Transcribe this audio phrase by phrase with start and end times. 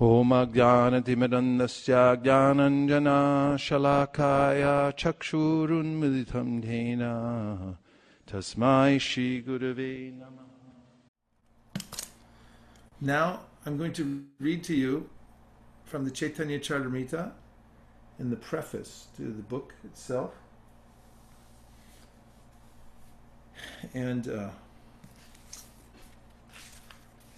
[0.00, 1.92] होमज्ञानतिमिरन्दस्य
[2.24, 2.92] ज्ञानञ्जनाशलाकाय
[5.02, 7.02] चक्षुरुन्मिलितं येन
[8.28, 10.44] तस्मै श्रीगुरवे नमः
[13.00, 15.08] Now I'm going to read to you
[15.84, 17.32] from the Chaitanya Charitamrita
[18.18, 20.32] in the preface to the book itself.
[23.92, 24.48] And uh,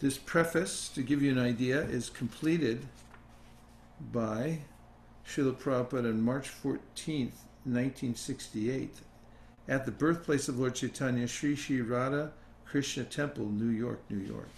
[0.03, 2.85] this preface, to give you an idea, is completed
[4.11, 4.59] by
[5.25, 8.95] Srila Prabhupada on March 14th, 1968,
[9.69, 12.33] at the birthplace of Lord Chaitanya, Sri Sri Radha
[12.65, 14.49] Krishna Temple, New York, New York.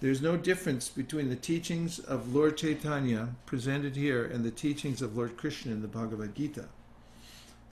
[0.00, 5.14] There's no difference between the teachings of Lord Chaitanya presented here and the teachings of
[5.14, 6.68] Lord Krishna in the Bhagavad Gita.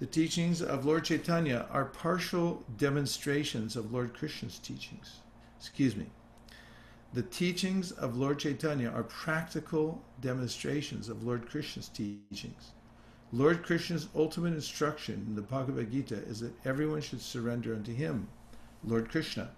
[0.00, 5.20] The teachings of Lord Chaitanya are partial demonstrations of Lord Krishna's teachings.
[5.58, 6.06] Excuse me.
[7.12, 12.70] The teachings of Lord Chaitanya are practical demonstrations of Lord Krishna's teachings.
[13.30, 18.26] Lord Krishna's ultimate instruction in the Bhagavad Gita is that everyone should surrender unto him,
[18.82, 19.50] Lord Krishna.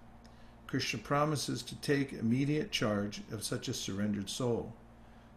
[0.67, 4.75] Krishna promises to take immediate charge of such a surrendered soul.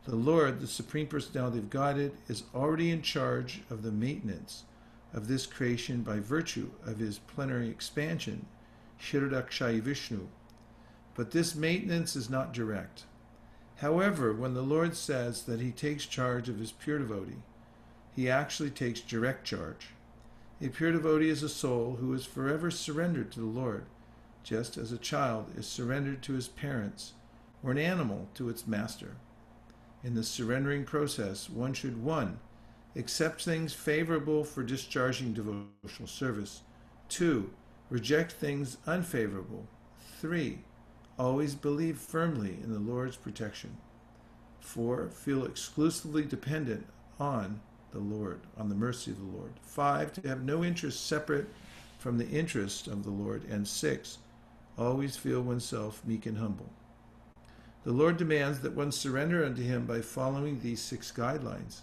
[0.05, 4.63] The Lord, the Supreme Personality of Godhead, is already in charge of the maintenance
[5.15, 8.45] of this creation by virtue of his plenary expansion,
[9.01, 10.27] Kshirodakashayi Vishnu.
[11.15, 13.05] But this maintenance is not direct.
[13.77, 17.41] However, when the Lord says that he takes charge of his pure devotee,
[18.15, 19.87] he actually takes direct charge.
[20.61, 23.85] A pure devotee is a soul who is forever surrendered to the Lord
[24.45, 27.13] just as a child is surrendered to his parents
[27.63, 29.15] or an animal to its master.
[30.03, 32.39] In the surrendering process, one should 1.
[32.95, 36.61] Accept things favorable for discharging devotional service.
[37.09, 37.49] 2.
[37.89, 39.67] Reject things unfavorable.
[40.19, 40.59] 3.
[41.19, 43.77] Always believe firmly in the Lord's protection.
[44.59, 45.09] 4.
[45.09, 46.87] Feel exclusively dependent
[47.19, 47.59] on
[47.91, 49.53] the Lord, on the mercy of the Lord.
[49.61, 50.13] 5.
[50.13, 51.47] To have no interest separate
[51.99, 53.43] from the interest of the Lord.
[53.49, 54.17] And 6
[54.77, 56.71] always feel oneself meek and humble.
[57.83, 61.81] The Lord demands that one surrender unto Him by following these six guidelines,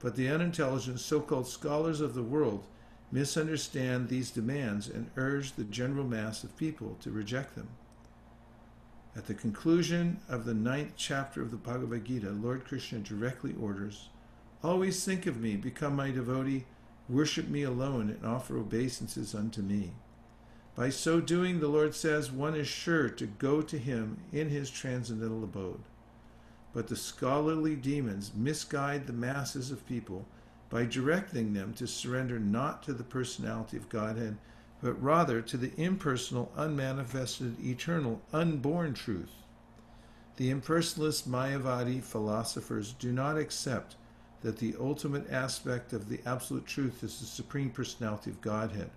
[0.00, 2.64] but the unintelligent so called scholars of the world
[3.10, 7.68] misunderstand these demands and urge the general mass of people to reject them.
[9.16, 14.08] At the conclusion of the ninth chapter of the Bhagavad Gita, Lord Krishna directly orders
[14.62, 16.64] Always think of me, become my devotee,
[17.08, 19.92] worship me alone, and offer obeisances unto me.
[20.74, 24.70] By so doing, the Lord says, one is sure to go to him in his
[24.70, 25.82] transcendental abode.
[26.76, 30.26] But the scholarly demons misguide the masses of people
[30.68, 34.36] by directing them to surrender not to the personality of Godhead,
[34.82, 39.30] but rather to the impersonal, unmanifested, eternal, unborn truth.
[40.36, 43.96] The impersonalist Mayavadi philosophers do not accept
[44.42, 48.90] that the ultimate aspect of the absolute truth is the supreme personality of Godhead.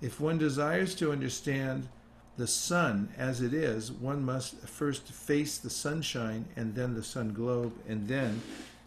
[0.00, 1.88] If one desires to understand
[2.36, 7.32] the sun as it is, one must first face the sunshine and then the sun
[7.32, 8.42] globe, and then,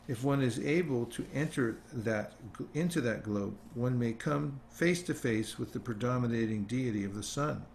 [0.07, 2.33] if one is able to enter that
[2.73, 7.23] into that globe, one may come face to face with the predominating deity of the
[7.23, 7.65] sun.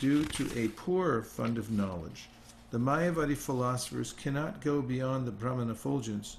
[0.00, 2.28] Due to a poor fund of knowledge,
[2.70, 6.38] the Mayavadi philosophers cannot go beyond the Brahman effulgence,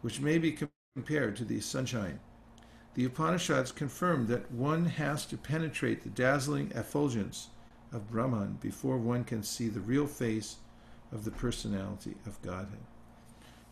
[0.00, 0.58] which may be
[0.96, 2.18] compared to the sunshine.
[2.94, 7.48] The Upanishads confirm that one has to penetrate the dazzling effulgence
[7.94, 10.56] of Brahman before one can see the real face
[11.12, 12.80] of the personality of Godhead.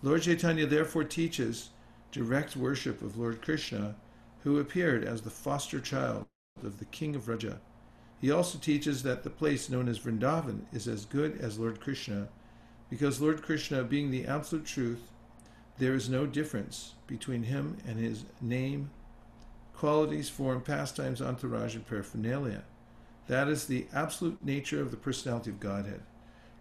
[0.02, 1.70] Lord Chaitanya therefore teaches
[2.10, 3.96] direct worship of Lord Krishna,
[4.44, 6.26] who appeared as the foster child
[6.62, 7.58] of the king of Vraja.
[8.20, 12.28] He also teaches that the place known as Vrindavan is as good as Lord Krishna,
[12.88, 15.10] because Lord Krishna, being the absolute truth,
[15.78, 18.90] there is no difference between him and his name,
[19.74, 22.62] qualities, form, pastimes, entourage, and paraphernalia.
[23.28, 26.02] That is the absolute nature of the personality of Godhead.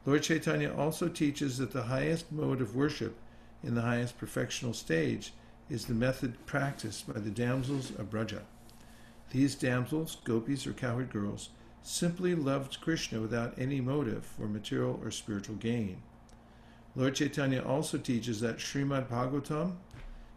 [0.05, 3.18] Lord Chaitanya also teaches that the highest mode of worship
[3.63, 5.33] in the highest perfectional stage
[5.69, 8.41] is the method practiced by the damsels of Braja.
[9.31, 11.50] These damsels, gopis or cowherd girls,
[11.81, 16.01] simply loved Krishna without any motive for material or spiritual gain.
[16.95, 19.77] Lord Chaitanya also teaches that Srimad Bhagavatam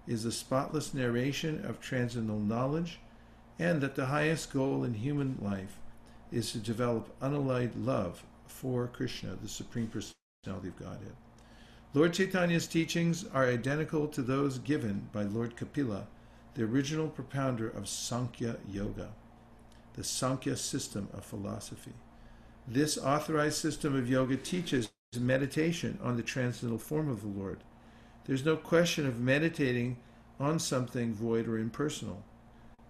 [0.06, 3.00] is a spotless narration of transcendental knowledge,
[3.58, 5.78] and that the highest goal in human life
[6.32, 11.14] is to develop unalloyed love for Krishna, the Supreme Personality of Godhead.
[11.92, 16.06] Lord Chaitanya's teachings are identical to those given by Lord Kapila,
[16.54, 19.10] the original propounder of Sankhya Yoga,
[19.94, 21.92] the Sankhya system of philosophy.
[22.66, 24.90] This authorized system of yoga teaches
[25.20, 27.58] meditation on the transcendental form of the Lord.
[28.24, 29.98] There's no question of meditating
[30.40, 32.24] on something void or impersonal.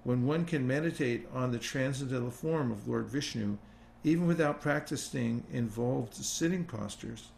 [0.05, 3.57] When one can meditate on the transcendental form of Lord Vishnu,
[4.05, 7.31] even without practicing involved sitting postures,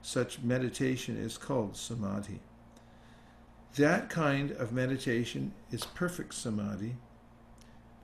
[0.00, 2.40] such meditation is called samadhi.
[3.76, 6.96] That kind of meditation is perfect samadhi.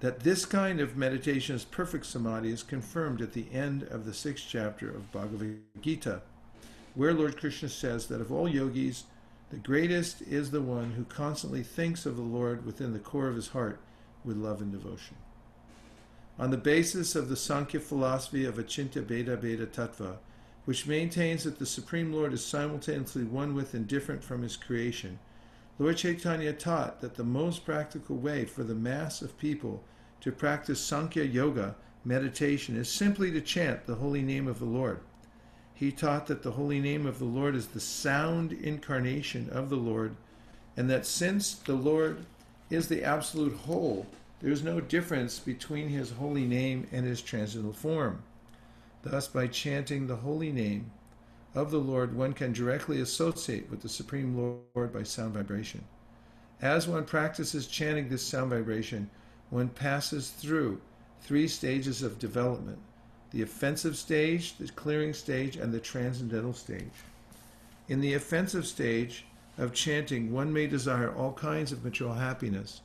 [0.00, 4.14] That this kind of meditation is perfect samadhi is confirmed at the end of the
[4.14, 6.20] sixth chapter of Bhagavad Gita,
[6.94, 9.04] where Lord Krishna says that of all yogis,
[9.50, 13.36] the greatest is the one who constantly thinks of the Lord within the core of
[13.36, 13.80] his heart
[14.24, 15.16] with love and devotion.
[16.38, 20.16] On the basis of the Sankhya philosophy of Achintya Bheda Bheda Tattva,
[20.64, 25.18] which maintains that the Supreme Lord is simultaneously one with and different from his creation,
[25.78, 29.82] Lord Chaitanya taught that the most practical way for the mass of people
[30.20, 31.74] to practice Sankhya Yoga
[32.04, 35.00] meditation is simply to chant the holy name of the Lord.
[35.72, 39.76] He taught that the holy name of the Lord is the sound incarnation of the
[39.76, 40.16] Lord,
[40.76, 42.26] and that since the Lord
[42.70, 44.06] is the absolute whole,
[44.40, 48.22] there is no difference between his holy name and his transcendental form.
[49.02, 50.90] Thus, by chanting the holy name
[51.54, 54.36] of the Lord, one can directly associate with the Supreme
[54.74, 55.84] Lord by sound vibration.
[56.62, 59.10] As one practices chanting this sound vibration,
[59.50, 60.80] one passes through
[61.22, 62.78] three stages of development
[63.30, 66.90] the offensive stage, the clearing stage, and the transcendental stage.
[67.88, 69.24] In the offensive stage
[69.58, 72.80] of chanting, one may desire all kinds of material happiness,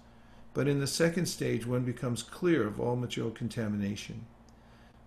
[0.54, 4.26] but in the second stage, one becomes clear of all material contamination.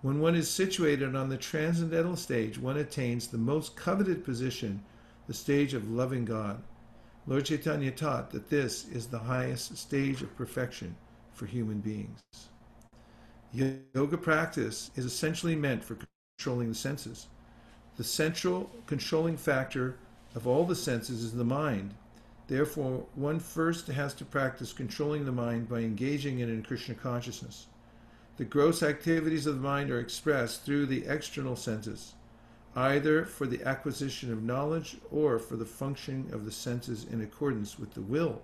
[0.02, 4.82] When one is situated on the transcendental stage, one attains the most coveted position,
[5.26, 6.62] the stage of loving God.
[7.26, 10.96] Lord Chaitanya taught that this is the highest stage of perfection
[11.32, 12.20] for human beings.
[13.52, 15.98] Yoga practice is essentially meant for
[16.38, 17.26] controlling the senses.
[17.96, 19.96] The central controlling factor
[20.38, 21.92] of all the senses is the mind.
[22.46, 27.66] Therefore, one first has to practice controlling the mind by engaging it in Krishna consciousness.
[28.36, 32.14] The gross activities of the mind are expressed through the external senses,
[32.76, 37.76] either for the acquisition of knowledge or for the functioning of the senses in accordance
[37.76, 38.40] with the will.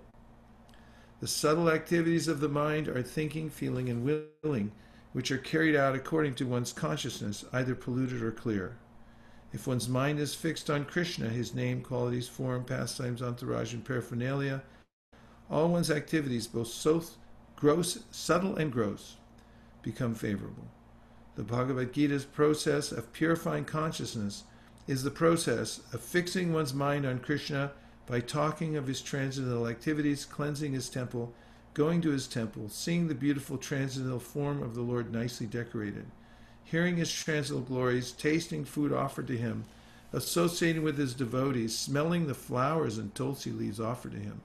[1.21, 4.03] The subtle activities of the mind are thinking, feeling, and
[4.43, 4.73] willing,
[5.13, 8.75] which are carried out according to one's consciousness, either polluted or clear.
[9.55, 14.61] If one's mind is fixed on Krishna, his name, qualities, form, pastimes, entourage, and paraphernalia,
[15.49, 17.01] all one's activities, both so
[17.55, 19.15] gross, subtle and gross,
[19.81, 20.67] become favorable.
[21.37, 24.43] The Bhagavad Gita's process of purifying consciousness
[24.87, 27.71] is the process of fixing one's mind on Krishna
[28.07, 31.33] by talking of his transcendental activities, cleansing his temple,
[31.73, 36.07] going to his temple, seeing the beautiful transcendental form of the Lord nicely decorated,
[36.65, 39.63] hearing his transcendental glories, tasting food offered to him,
[40.11, 44.41] associating with his devotees, smelling the flowers and tulsi leaves offered to him,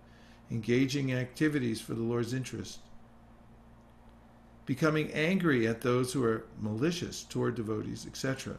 [0.51, 2.79] engaging in activities for the Lord's interest,
[4.67, 8.57] becoming angry at those who are malicious toward devotees, etc.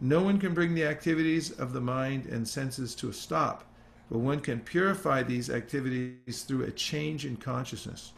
[0.00, 3.66] No one can bring the activities of the mind and senses to a stop
[4.10, 8.12] but one can purify these activities through a change in consciousness.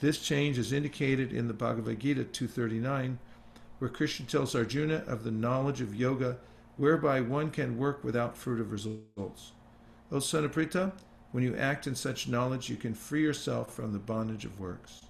[0.00, 3.18] This change is indicated in the Bhagavad Gita 239,
[3.80, 6.36] where Krishna tells Arjuna of the knowledge of yoga
[6.76, 9.52] whereby one can work without fruit of results.
[10.12, 10.92] O Pritha,
[11.32, 15.06] when you act in such knowledge, you can free yourself from the bondage of works.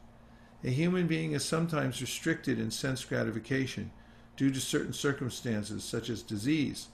[0.63, 3.91] A human being is sometimes restricted in sense gratification
[4.37, 6.89] due to certain circumstances, such as disease,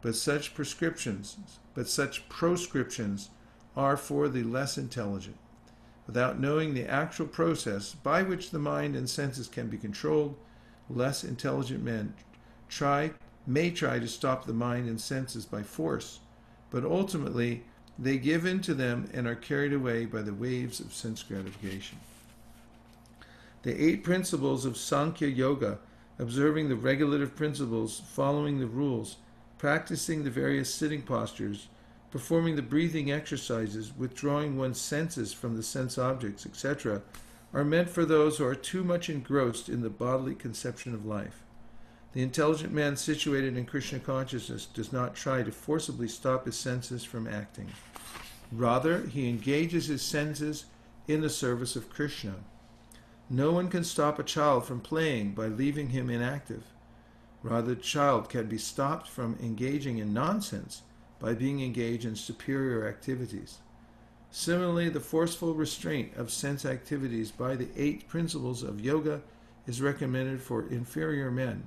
[0.00, 1.36] but such prescriptions,
[1.74, 3.30] but such proscriptions
[3.76, 5.36] are for the less intelligent.
[6.06, 10.36] Without knowing the actual process by which the mind and senses can be controlled,
[10.90, 12.14] less intelligent men
[12.68, 13.10] try
[13.46, 16.20] may try to stop the mind and senses by force,
[16.70, 17.64] but ultimately
[17.98, 21.98] they give in to them and are carried away by the waves of sense gratification.
[23.62, 25.78] The eight principles of Sankhya Yoga,
[26.18, 29.16] observing the regulative principles, following the rules,
[29.56, 31.68] practicing the various sitting postures,
[32.10, 37.02] performing the breathing exercises, withdrawing one's senses from the sense objects, etc.,
[37.52, 41.42] are meant for those who are too much engrossed in the bodily conception of life.
[42.12, 47.04] The intelligent man situated in Krishna consciousness does not try to forcibly stop his senses
[47.04, 47.70] from acting.
[48.50, 50.66] Rather, he engages his senses
[51.06, 52.34] in the service of Krishna.
[53.30, 56.64] No one can stop a child from playing by leaving him inactive.
[57.42, 60.82] Rather, the child can be stopped from engaging in nonsense
[61.20, 63.58] by being engaged in superior activities.
[64.30, 69.22] Similarly, the forceful restraint of sense activities by the eight principles of yoga
[69.66, 71.66] is recommended for inferior men.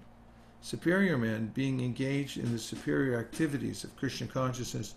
[0.62, 4.94] Superior men, being engaged in the superior activities of Krishna consciousness,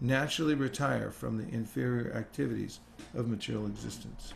[0.00, 2.80] naturally retire from the inferior activities
[3.14, 4.32] of material existence.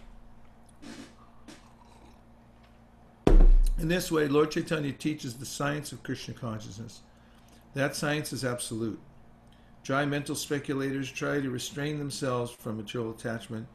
[3.78, 7.00] In this way, Lord Chaitanya teaches the science of Krishna consciousness.
[7.74, 9.00] That science is absolute.
[9.86, 13.68] Dry mental speculators try to restrain themselves from material attachment,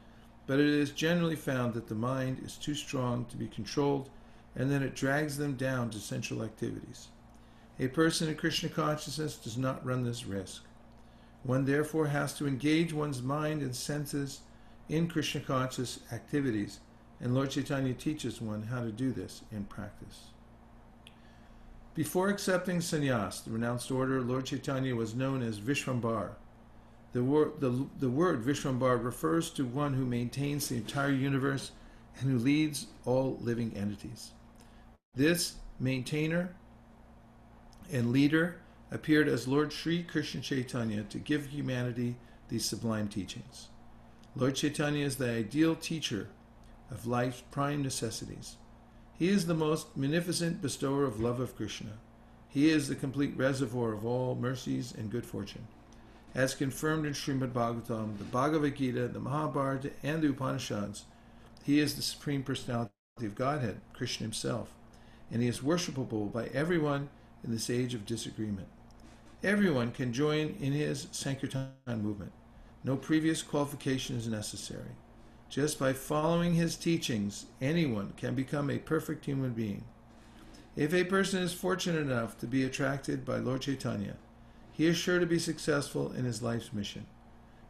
[0.46, 4.10] but it is generally found that the mind is too strong to be controlled
[4.54, 7.08] and then it drags them down to sensual activities.
[7.80, 10.64] A person in Krishna consciousness does not run this risk.
[11.44, 14.40] One therefore has to engage one's mind and senses
[14.90, 16.80] in Krishna conscious activities,
[17.22, 20.31] and Lord Chaitanya teaches one how to do this in practice.
[21.94, 26.30] Before accepting sannyas, the renounced order, Lord Chaitanya was known as Vishwambar.
[27.12, 31.72] The, wor- the, the word Vishwambar refers to one who maintains the entire universe
[32.18, 34.30] and who leads all living entities.
[35.14, 36.54] This maintainer
[37.92, 38.56] and leader
[38.90, 42.16] appeared as Lord Sri Krishna Chaitanya to give humanity
[42.48, 43.68] these sublime teachings.
[44.34, 46.28] Lord Chaitanya is the ideal teacher
[46.90, 48.56] of life's prime necessities.
[49.18, 51.92] He is the most munificent bestower of love of Krishna.
[52.48, 55.66] He is the complete reservoir of all mercies and good fortune.
[56.34, 61.04] As confirmed in Srimad Bhagavatam, the Bhagavad Gita, the Mahabharata, and the Upanishads,
[61.62, 62.90] he is the Supreme Personality
[63.20, 64.74] of Godhead, Krishna himself,
[65.30, 67.08] and he is worshipable by everyone
[67.44, 68.68] in this age of disagreement.
[69.42, 72.32] Everyone can join in his Sankirtan movement.
[72.84, 74.96] No previous qualification is necessary.
[75.52, 79.84] Just by following his teachings, anyone can become a perfect human being.
[80.76, 84.16] If a person is fortunate enough to be attracted by Lord Chaitanya,
[84.72, 87.04] he is sure to be successful in his life's mission.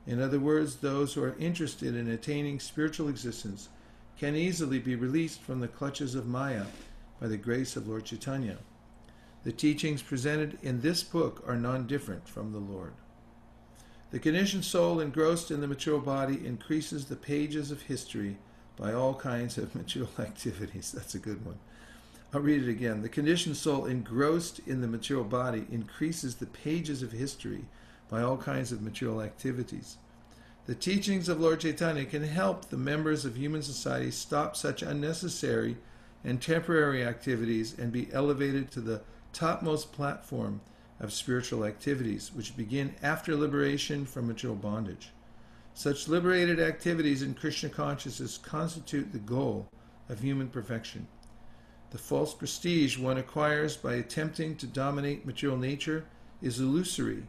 [0.06, 3.68] In other words, those who are interested in attaining spiritual existence
[4.16, 6.66] can easily be released from the clutches of Maya
[7.20, 8.58] by the grace of Lord Chaitanya.
[9.42, 12.92] The teachings presented in this book are non different from the Lord.
[14.12, 18.36] The conditioned soul engrossed in the material body increases the pages of history
[18.76, 20.92] by all kinds of material activities.
[20.92, 21.58] That's a good one.
[22.34, 23.00] I'll read it again.
[23.00, 27.64] The conditioned soul engrossed in the material body increases the pages of history
[28.10, 29.96] by all kinds of material activities.
[30.66, 35.78] The teachings of Lord Chaitanya can help the members of human society stop such unnecessary
[36.22, 39.00] and temporary activities and be elevated to the
[39.32, 40.60] topmost platform
[41.02, 45.10] of spiritual activities, which begin after liberation from material bondage.
[45.74, 49.68] Such liberated activities in Krishna consciousness constitute the goal
[50.08, 51.06] of human perfection.
[51.90, 56.04] The false prestige one acquires by attempting to dominate material nature
[56.40, 57.24] is illusory.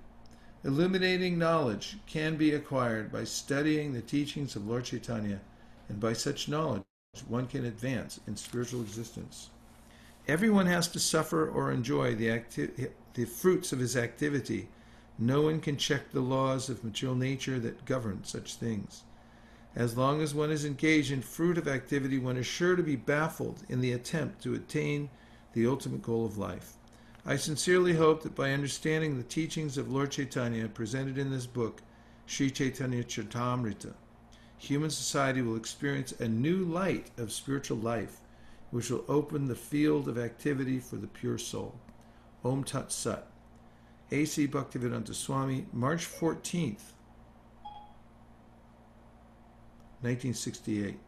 [0.64, 5.42] Illuminating knowledge can be acquired by studying the teachings of Lord Chaitanya,
[5.90, 6.84] and by such knowledge
[7.28, 9.50] one can advance in spiritual existence.
[10.28, 14.70] Everyone has to suffer or enjoy the, acti- the fruits of his activity.
[15.20, 19.04] No one can check the laws of material nature that govern such things.
[19.76, 22.96] As long as one is engaged in fruit of activity, one is sure to be
[22.96, 25.10] baffled in the attempt to attain
[25.54, 26.74] the ultimate goal of life.
[27.26, 31.82] I sincerely hope that by understanding the teachings of Lord Chaitanya presented in this book,
[32.26, 33.94] Sri Chaitanya Charitamrita,
[34.58, 38.18] human society will experience a new light of spiritual life,
[38.72, 41.76] which will open the field of activity for the pure soul.
[42.44, 43.28] Om Tat Sat.
[44.12, 44.48] A.C.
[44.48, 46.94] Bhaktivedanta Swami, March 14th,
[50.02, 51.00] 1968.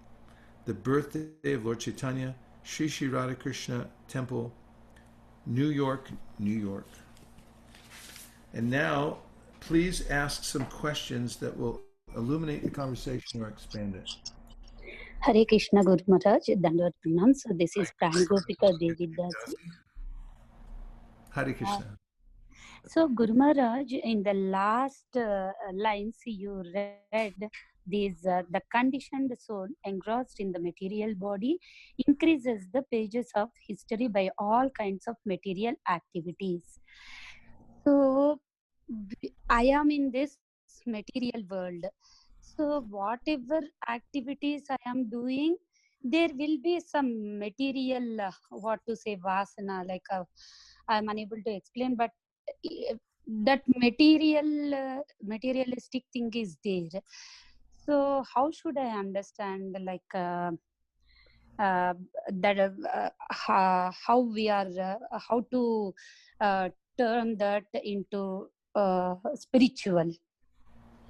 [0.65, 4.51] The birthday of Lord Chaitanya, Sri Sri Radhakrishna Temple,
[5.46, 6.88] New York, New York.
[8.54, 9.18] And now,
[9.60, 11.82] please ask some questions that will
[12.15, 14.10] illuminate the conversation or expand it.
[15.20, 17.36] Hare Krishna Guru Maharaj, Dandavat Pranam.
[17.36, 19.56] So this is Pranagopika Devi Das.
[21.36, 21.98] Hare Krishna.
[22.88, 27.34] So Guru Maharaj, in the last uh, lines you read,
[27.88, 31.58] these uh, the conditioned soul engrossed in the material body
[32.08, 36.80] increases the pages of history by all kinds of material activities.
[37.84, 38.39] So
[39.50, 40.38] I am in this
[40.86, 41.86] material world.
[42.42, 45.58] So whatever activities I am doing,
[46.04, 50.24] there will be some material, uh, what to say, vasana, like uh,
[50.88, 52.12] I'm unable to explain, but
[53.27, 57.01] that material, uh, materialistic thing is there.
[57.86, 60.51] So how should I understand, like, uh,
[61.58, 61.94] uh,
[62.30, 65.94] that uh, how, how we are, uh, how to
[66.42, 70.12] uh, turn that into uh, spiritual?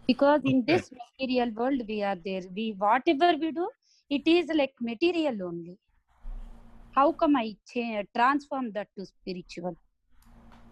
[0.08, 2.44] Because in this material world, we are there.
[2.56, 3.68] We whatever we do,
[4.10, 5.78] it is like material only.
[6.96, 9.76] How come I cha- transform that to spiritual?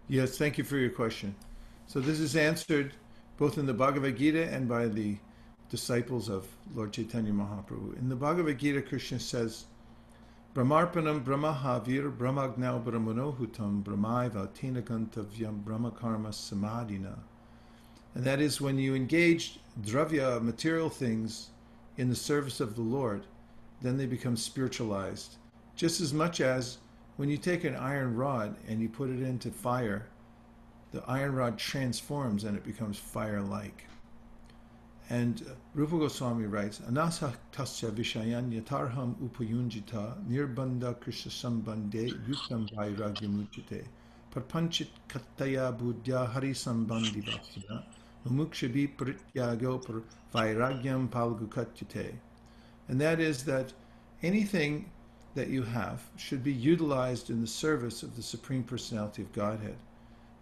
[0.08, 1.36] Yes, thank you for your question.
[1.88, 2.94] So this is answered
[3.38, 5.18] both in the Bhagavad Gita and by the
[5.70, 7.98] disciples of Lord Chaitanya Mahaprabhu.
[8.00, 9.66] In the Bhagavad Gita, Krishna says,
[10.56, 17.18] Brahmarpanam Brahmahavir Brahmagnau Brahmanohutam Brahmaiva Tinagantavyam Brahmakarma Samadhina.
[18.16, 21.50] And that is when you engage dravya, material things,
[21.98, 23.26] in the service of the Lord,
[23.82, 25.38] then they become spiritualized.
[25.76, 26.78] Just as much as
[27.18, 30.08] when you take an iron rod and you put it into fire,
[30.92, 33.86] the iron rod transforms and it becomes fire-like.
[35.10, 43.86] And uh, Rupa Goswami writes, Anasa tasya vishayan yatarham upayunjita nirbandha krishna sambande yuktam vairagyamuchite
[44.34, 47.84] parpanchit kattaya buddhya hari sambandhi vasana
[48.26, 50.02] mumukshabi prityago par
[50.34, 52.14] vairagyam palgukatyate.
[52.88, 53.74] And that is that
[54.22, 54.90] anything
[55.36, 59.76] that you have should be utilized in the service of the Supreme Personality of Godhead.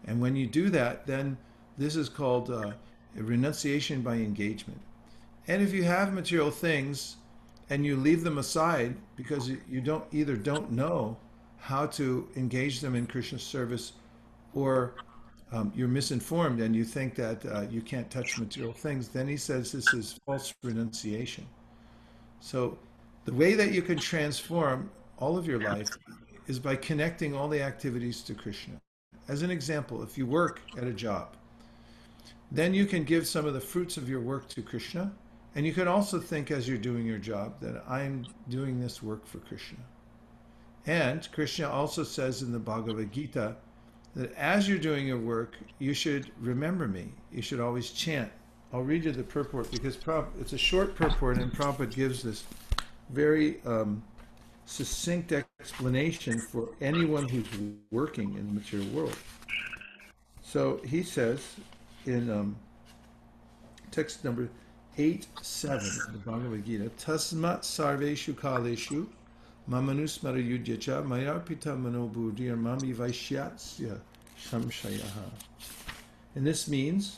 [0.06, 1.38] And when you do that, then
[1.78, 2.74] this is called uh,
[3.16, 4.80] renunciation by engagement.
[5.48, 7.18] And if you have material things
[7.70, 11.18] and you leave them aside because you- you don't either don't know
[11.58, 13.94] how to engage them in Krishna's service
[14.54, 14.94] or
[15.52, 19.38] um, you're misinformed and you think that uh, you can't touch material things, then he
[19.38, 21.46] says this is false renunciation.
[22.40, 22.78] So
[23.26, 25.90] the way that you can transform all of your life
[26.48, 28.74] is by connecting all the activities to Krishna.
[29.28, 31.36] As an example, if you work at a job,
[32.52, 35.12] then you can give some of the fruits of your work to Krishna.
[35.54, 39.26] And you can also think as you're doing your job that I'm doing this work
[39.28, 39.80] for Krishna.
[40.88, 43.56] And Krishna also says in the Bhagavad Gita
[44.16, 47.14] that as you're doing your work, you should remember me.
[47.32, 48.32] You should always chant.
[48.74, 49.98] I'll read you the purport because
[50.40, 52.46] it's a short purport, and Prabhupada gives this
[53.14, 54.04] very um,
[54.66, 57.46] succinct explanation for anyone who's
[57.92, 59.18] working in the material world.
[60.44, 61.56] So he says
[62.06, 62.56] in um,
[63.92, 64.50] text number
[64.98, 69.08] 8 7 of the Bhagavad Gita, Tasmat sarveshu kaleshu
[69.70, 74.00] mamanusmara yudyacha mayarpita manobuddhir mami vaishyatsya
[74.50, 75.30] samshayaha.
[76.36, 77.18] And this means,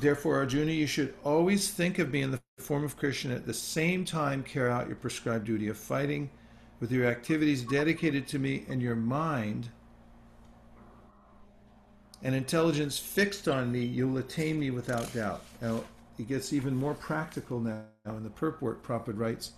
[0.00, 3.54] therefore, Arjuna, you should always think of me in the form of Krishna at the
[3.54, 6.30] same time carry out your prescribed duty of fighting
[6.80, 9.70] with your activities dedicated to me and your mind
[12.22, 15.44] and intelligence fixed on me, you'll attain me without doubt.
[15.62, 15.84] Now,
[16.18, 18.82] it gets even more practical now in the purport.
[18.82, 19.52] Prabhupada writes,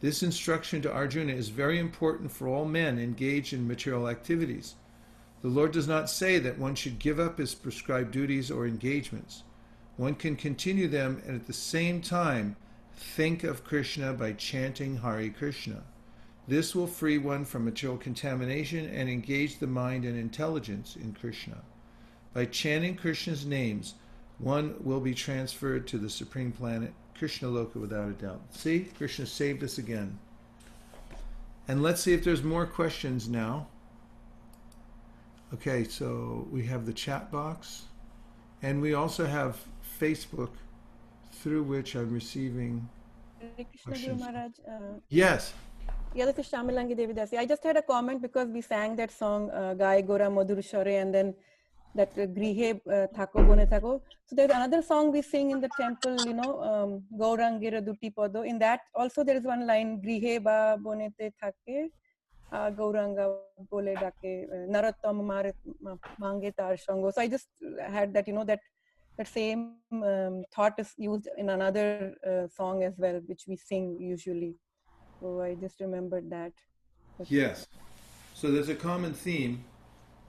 [0.00, 4.74] This instruction to Arjuna is very important for all men engaged in material activities.
[5.42, 9.44] The Lord does not say that one should give up his prescribed duties or engagements.
[10.00, 12.56] One can continue them and at the same time
[12.96, 15.82] think of Krishna by chanting Hare Krishna.
[16.48, 21.58] This will free one from material contamination and engage the mind and intelligence in Krishna.
[22.32, 23.92] By chanting Krishna's names,
[24.38, 28.40] one will be transferred to the supreme planet, Krishna Loka, without a doubt.
[28.52, 30.18] See, Krishna saved us again.
[31.68, 33.66] And let's see if there's more questions now.
[35.52, 37.82] Okay, so we have the chat box,
[38.62, 39.56] and we also have
[40.00, 40.50] Facebook,
[41.32, 42.88] through which I'm receiving.
[43.56, 44.20] Krishna Questions?
[44.20, 44.52] Maharaj.
[44.68, 45.54] Uh, Yes,
[46.14, 47.38] yeah, this is Shamilangi Devidasi.
[47.38, 50.88] I just had a comment because we sang that song uh, Gai Gora Madhur Shore
[50.88, 51.34] and then
[51.94, 54.00] that uh, Grihe uh, Thako Bone Thako.
[54.26, 58.46] So there's another song we sing in the temple, you know, um, Gaurangira Duti Podo.
[58.46, 61.90] In that also there is one line Grihe Ba Bonete Thake.
[62.52, 63.34] Gauranga
[63.70, 65.24] Bole Dake, Narottam
[66.18, 67.10] Mange Tar Shango.
[67.10, 67.48] So I just
[67.88, 68.60] had that, you know, that
[69.16, 73.96] that same um, thought is used in another uh, song as well, which we sing
[74.00, 74.56] usually.
[75.20, 76.52] So I just remembered that.
[77.18, 77.66] But- yes.
[78.34, 79.64] So there's a common theme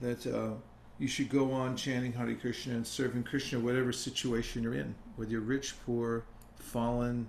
[0.00, 0.54] that uh,
[0.98, 5.30] you should go on chanting Hare Krishna and serving Krishna whatever situation you're in, whether
[5.30, 6.24] you're rich, poor,
[6.56, 7.28] fallen,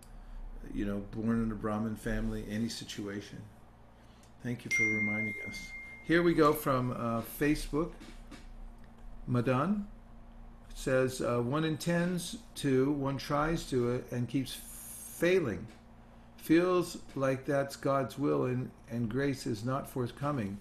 [0.73, 3.41] you know, born in a Brahmin family, any situation.
[4.43, 5.71] Thank you for reminding us.
[6.03, 7.91] Here we go from uh, Facebook.
[9.25, 9.87] Madan
[10.75, 15.65] says uh, one intends to, one tries to it, and keeps failing.
[16.35, 20.57] Feels like that's God's will and, and grace is not forthcoming.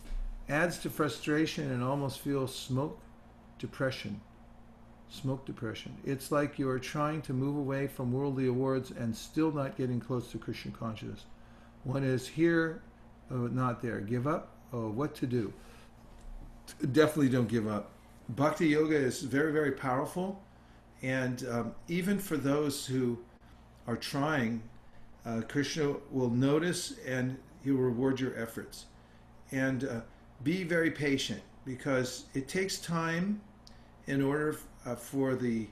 [0.48, 3.00] Adds to frustration and almost feels smoke
[3.58, 4.20] depression.
[5.08, 5.96] Smoke depression.
[6.04, 9.98] It's like you are trying to move away from worldly awards and still not getting
[9.98, 11.24] close to Krishna consciousness.
[11.82, 12.80] One is here,
[13.32, 14.00] uh, not there.
[14.00, 14.50] Give up?
[14.72, 15.52] Oh, what to do?
[16.92, 17.90] Definitely don't give up.
[18.28, 20.40] Bhakti yoga is very, very powerful.
[21.02, 23.18] And um, even for those who
[23.86, 24.62] are trying,
[25.26, 28.86] uh, Krishna will notice and he will reward your efforts.
[29.50, 30.00] And uh,
[30.42, 33.40] be very patient because it takes time
[34.06, 35.66] in order uh, for the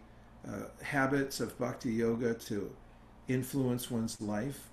[0.46, 2.70] uh, habits of bhakti yoga to
[3.28, 4.68] influence one's life.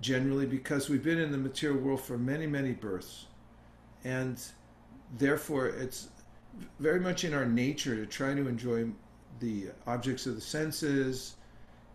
[0.00, 3.26] Generally, because we've been in the material world for many, many births.
[4.04, 4.40] And
[5.18, 6.08] therefore, it's
[6.78, 8.88] very much in our nature to try to enjoy
[9.40, 11.36] the objects of the senses.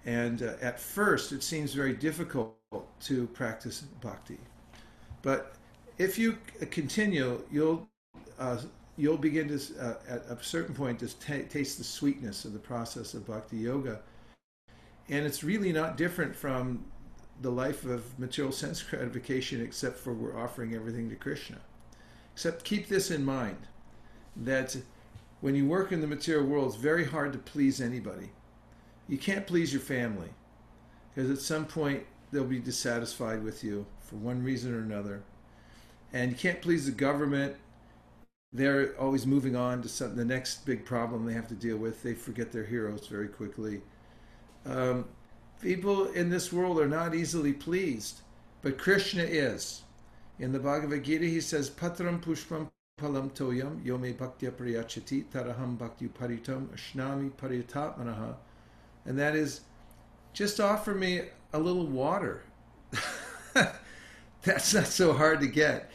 [0.05, 2.55] And uh, at first, it seems very difficult
[3.01, 4.37] to practice bhakti.
[5.21, 5.55] But
[5.97, 6.37] if you
[6.71, 7.87] continue, you'll
[8.39, 8.57] uh,
[8.97, 12.59] you'll begin to uh, at a certain point to t- taste the sweetness of the
[12.59, 13.99] process of bhakti yoga,
[15.09, 16.83] and it's really not different from
[17.41, 21.57] the life of material sense gratification, except for we're offering everything to Krishna.
[22.33, 23.57] Except keep this in mind
[24.35, 24.77] that
[25.41, 28.29] when you work in the material world, it's very hard to please anybody.
[29.07, 30.29] You can't please your family
[31.13, 35.23] because at some point they'll be dissatisfied with you for one reason or another.
[36.13, 37.55] And you can't please the government.
[38.53, 42.03] They're always moving on to some, the next big problem they have to deal with.
[42.03, 43.81] They forget their heroes very quickly.
[44.65, 45.05] Um,
[45.61, 48.21] people in this world are not easily pleased,
[48.61, 49.83] but Krishna is.
[50.39, 56.07] In the Bhagavad Gita, he says, Patram pushpam palam toyam yome bhaktya priyachati taraham bhakti
[56.07, 58.35] paritam ashnami paritatmanaha.
[59.05, 59.61] And that is,
[60.33, 61.21] just offer me
[61.53, 62.43] a little water.
[64.43, 65.91] That's not so hard to get.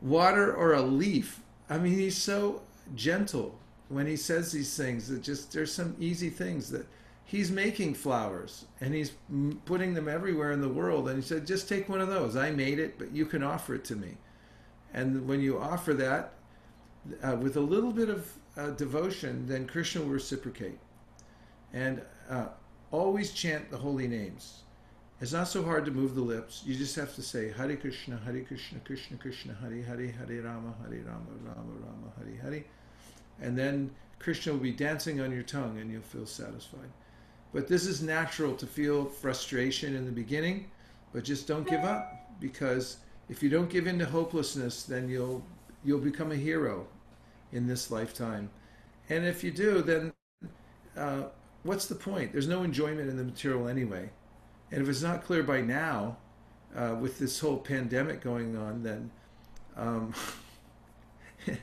[0.00, 1.40] Water or a leaf.
[1.68, 2.62] I mean, he's so
[2.94, 6.86] gentle when he says these things that just there's some easy things that
[7.30, 9.12] he's making flowers and he's
[9.64, 11.08] putting them everywhere in the world.
[11.08, 12.34] And he said, just take one of those.
[12.34, 14.16] I made it, but you can offer it to me.
[14.92, 16.32] And when you offer that
[17.22, 20.80] uh, with a little bit of uh, devotion, then Krishna will reciprocate.
[21.72, 22.46] And uh,
[22.90, 24.64] always chant the holy names.
[25.20, 26.62] It's not so hard to move the lips.
[26.66, 30.74] You just have to say Hare Krishna, Hare Krishna, Krishna Krishna, Hare Hare, Hare Rama,
[30.82, 32.64] Hare Rama, Rama Rama, Hare Hare.
[33.40, 36.90] And then Krishna will be dancing on your tongue and you'll feel satisfied.
[37.52, 40.70] But this is natural to feel frustration in the beginning,
[41.12, 45.44] but just don't give up because if you don't give in to hopelessness, then you'll
[45.84, 46.86] you'll become a hero
[47.52, 48.50] in this lifetime.
[49.08, 50.12] And if you do, then
[50.96, 51.24] uh,
[51.62, 52.32] what's the point?
[52.32, 54.10] There's no enjoyment in the material anyway.
[54.70, 56.16] And if it's not clear by now,
[56.76, 59.10] uh, with this whole pandemic going on, then,
[59.76, 60.14] um,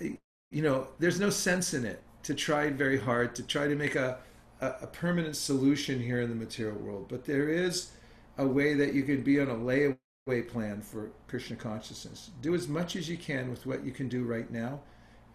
[0.00, 3.96] you know, there's no sense in it to try very hard to try to make
[3.96, 4.18] a,
[4.64, 7.06] a, a, permanent solution here in the material world.
[7.08, 7.92] But there is
[8.38, 12.30] a way that you can be on a layaway plan for Krishna consciousness.
[12.40, 14.80] Do as much as you can with what you can do right now,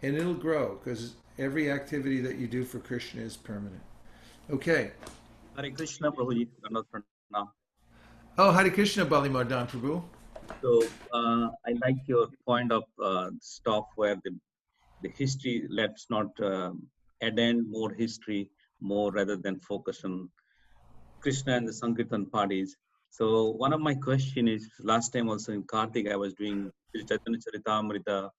[0.02, 3.82] and it'll grow because every activity that you do for Krishna is permanent.
[4.50, 4.90] Okay.
[5.56, 6.48] Hare Krishna, Prabhuji.
[8.38, 10.02] Oh, Hare Krishna, Bali Mardan Prabhu.
[10.62, 14.34] So uh, I like your point of uh, stop where the
[15.02, 15.66] the history.
[15.70, 16.72] Let's not uh,
[17.22, 20.28] add in more history more rather than focus on
[21.22, 22.76] Krishna and the Sankirtan parties.
[23.10, 27.38] So one of my question is last time also in Kartik I was doing Chaitanya
[27.38, 28.30] Charitamrita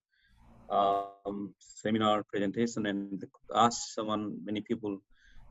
[0.70, 3.22] um, seminar presentation and
[3.54, 5.00] asked someone many people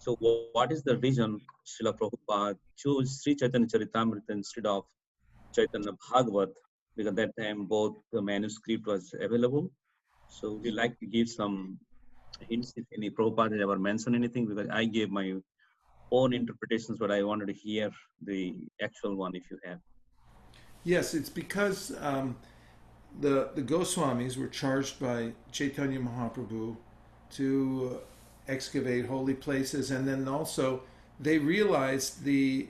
[0.03, 0.17] so
[0.53, 1.39] what is the reason
[1.71, 4.83] Srila Prabhupada chose Sri Chaitanya Charitamrita instead of
[5.53, 6.49] Chaitanya Bhagavat?
[6.97, 9.69] Because that time both the manuscript was available.
[10.27, 11.77] So we like to give some
[12.49, 14.47] hints if any Prabhupada ever mentioned anything?
[14.47, 15.35] Because I gave my
[16.11, 17.89] own interpretations, but I wanted to hear
[18.21, 19.79] the actual one if you have.
[20.83, 22.35] Yes, it's because um,
[23.19, 26.75] the the Goswamis were charged by Chaitanya Mahaprabhu
[27.31, 27.99] to
[28.47, 30.81] excavate holy places, and then also
[31.19, 32.67] they realized the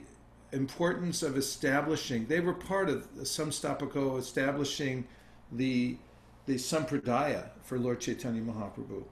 [0.52, 2.26] importance of establishing.
[2.26, 5.06] They were part of Samstapako establishing
[5.50, 5.96] the
[6.46, 9.04] the Sampradaya for Lord Chaitanya Mahaprabhu.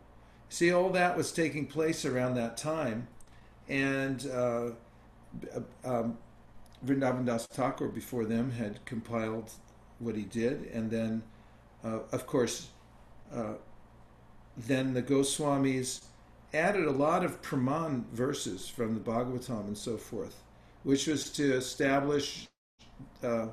[0.51, 3.07] See, all that was taking place around that time,
[3.69, 4.71] and uh,
[5.85, 6.19] um,
[6.85, 9.53] Vrindavan Das Thakur before them had compiled
[10.01, 11.23] what he did, and then,
[11.85, 12.69] uh, of course,
[13.33, 13.55] uh,
[14.57, 16.03] then the Goswamis
[16.53, 20.43] added a lot of Praman verses from the Bhagavatam and so forth,
[20.83, 22.49] which was to establish
[23.23, 23.47] uh,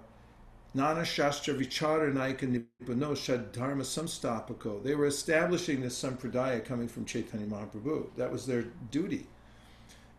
[0.78, 4.84] Nana Shastra Vicharanaika Nipano Shadharma Samstapako.
[4.84, 8.10] They were establishing this sampradaya coming from Chaitanya Mahaprabhu.
[8.16, 9.26] That was their duty.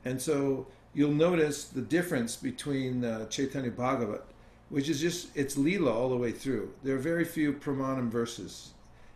[0.04, 4.24] And so you'll notice the difference between uh, Chaitanya Bhagavat,
[4.68, 6.72] which is just, it's Leela all the way through.
[6.82, 8.72] There are very few Pramanam verses.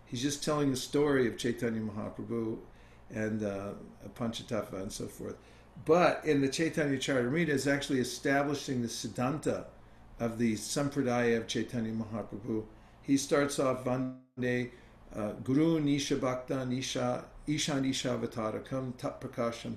[0.07, 2.59] He's just telling the story of Chaitanya Mahaprabhu
[3.13, 3.73] and uh,
[4.21, 5.37] and so forth.
[5.85, 9.65] but in the Chaitanya Charitamrita is actually establishing the Siddhanta
[10.23, 12.63] of the Sampradaya of Chaitanya Mahaprabhu.
[13.03, 14.71] He starts off Vande
[15.17, 19.77] uh, Guru Nisha Bhakta Nisha Isha Nisha Avatarakam Tat Prakasham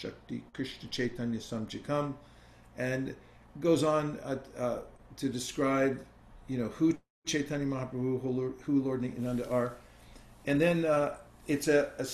[0.00, 2.14] Shakti Krishna Chaitanya Samjikam
[2.78, 3.14] and
[3.60, 4.78] goes on uh, uh,
[5.16, 6.02] to describe
[6.48, 8.20] you know who Chaitanya Mahaprabhu,
[8.62, 9.76] who Lord, Nityananda are.
[10.46, 12.06] And then uh, it's a, a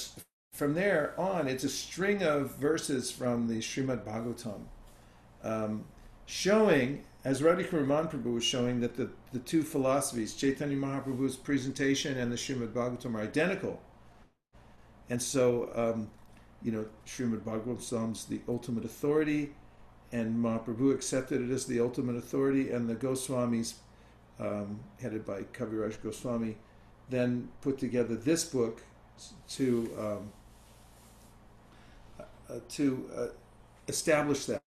[0.53, 4.62] from there on, it's a string of verses from the Srimad Bhagavatam,
[5.45, 5.85] um,
[6.27, 12.17] showing, as Radhika Raman Prabhu was showing, that the, the two philosophies, Chaitanya Mahaprabhu's presentation
[12.17, 13.83] and the Srimad Bhagavatam, are identical.
[15.11, 16.11] And so, um,
[16.62, 19.53] you know, Srimad Bhagavatam is the ultimate authority,
[20.11, 23.75] and Mahaprabhu accepted it as the ultimate authority, and the Goswamis,
[24.41, 26.57] um, headed by Kaviraj Goswami,
[27.11, 28.83] then put together this book
[29.51, 30.33] to um,
[32.49, 33.27] uh, to uh,
[33.87, 34.62] establish that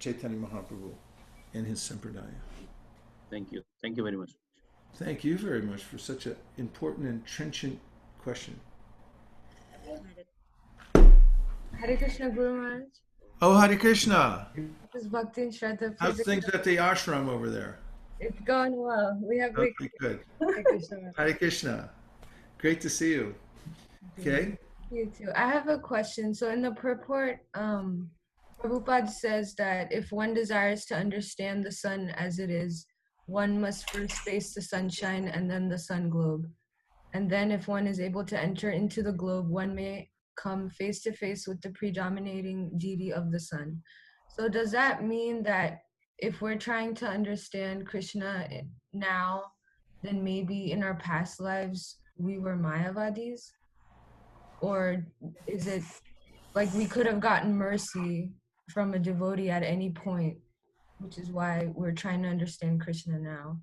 [0.00, 0.90] Chaitanya Mahaprabhu
[1.56, 2.38] and his Sampradaya.
[3.30, 3.62] Thank you.
[3.82, 4.32] Thank you very much.
[4.96, 7.78] Thank you very much for such an important and trenchant
[8.18, 8.58] question.
[11.80, 12.82] Hare Krishna Guru Maharaj.
[13.42, 14.48] Oh, Hare Krishna!
[14.54, 15.96] This is Bhakti and Shraddha.
[15.98, 17.78] How's things at the ashram over there?
[18.18, 19.18] It's going well.
[19.22, 20.20] We have great Okay, good.
[20.40, 20.96] Hare Krishna.
[20.96, 21.16] Maharaj.
[21.16, 21.90] Hare Krishna.
[22.58, 23.34] Great to see you.
[24.18, 24.56] Okay.
[24.90, 25.28] You too.
[25.34, 26.32] I have a question.
[26.32, 28.08] So in the purport, um,
[28.60, 32.86] Prabhupada says that if one desires to understand the sun as it is,
[33.26, 36.46] one must first face the sunshine and then the sun globe.
[37.12, 41.00] And then if one is able to enter into the globe, one may come face
[41.02, 43.82] to face with the predominating deity of the sun.
[44.36, 45.80] So does that mean that
[46.18, 48.48] if we're trying to understand Krishna
[48.92, 49.44] now,
[50.02, 53.50] then maybe in our past lives we were Mayavadis?
[54.60, 55.06] Or
[55.46, 55.82] is it
[56.54, 58.30] like we could have gotten mercy
[58.68, 60.36] from a devotee at any point,
[60.98, 63.58] which is why we're trying to understand Krishna now?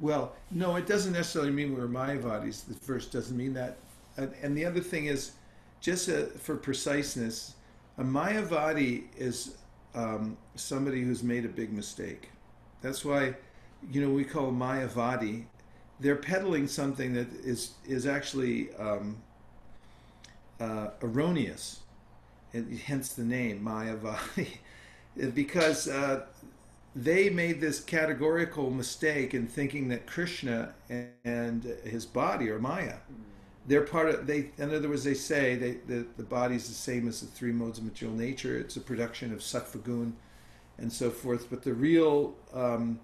[0.00, 2.66] Well, no, it doesn't necessarily mean we're Mayavadis.
[2.66, 3.78] The verse doesn't mean that.
[4.16, 5.32] And, the other thing is,
[5.80, 7.54] just uh, for preciseness,
[7.98, 9.56] a Mayavadi is
[9.94, 12.30] um, somebody who's made a big mistake.
[12.80, 13.34] That's why,
[13.90, 15.46] you know, we call Mayavadi.
[16.00, 19.16] They're peddling something that is is actually um,
[20.60, 21.80] uh, erroneous,
[22.54, 24.48] and hence the name Mayavadi,
[25.34, 26.24] because uh,
[26.96, 30.74] they made this categorical mistake in thinking that Krishna
[31.24, 32.96] and his body are Maya.
[33.66, 34.50] They're part of they.
[34.58, 37.52] In other words, they say they, the the body is the same as the three
[37.52, 38.58] modes of material nature.
[38.58, 40.16] It's a production of sattva gun,
[40.78, 41.48] and so forth.
[41.48, 43.00] But the real um,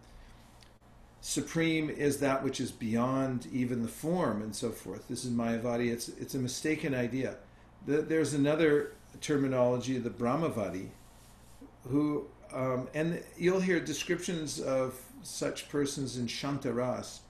[1.22, 5.08] supreme is that which is beyond even the form, and so forth.
[5.08, 5.90] This is Mayavadi.
[5.90, 7.36] It's it's a mistaken idea.
[7.86, 10.88] The, there's another terminology, the Brahmavadi,
[11.88, 17.20] who um, and you'll hear descriptions of such persons in Shantaras,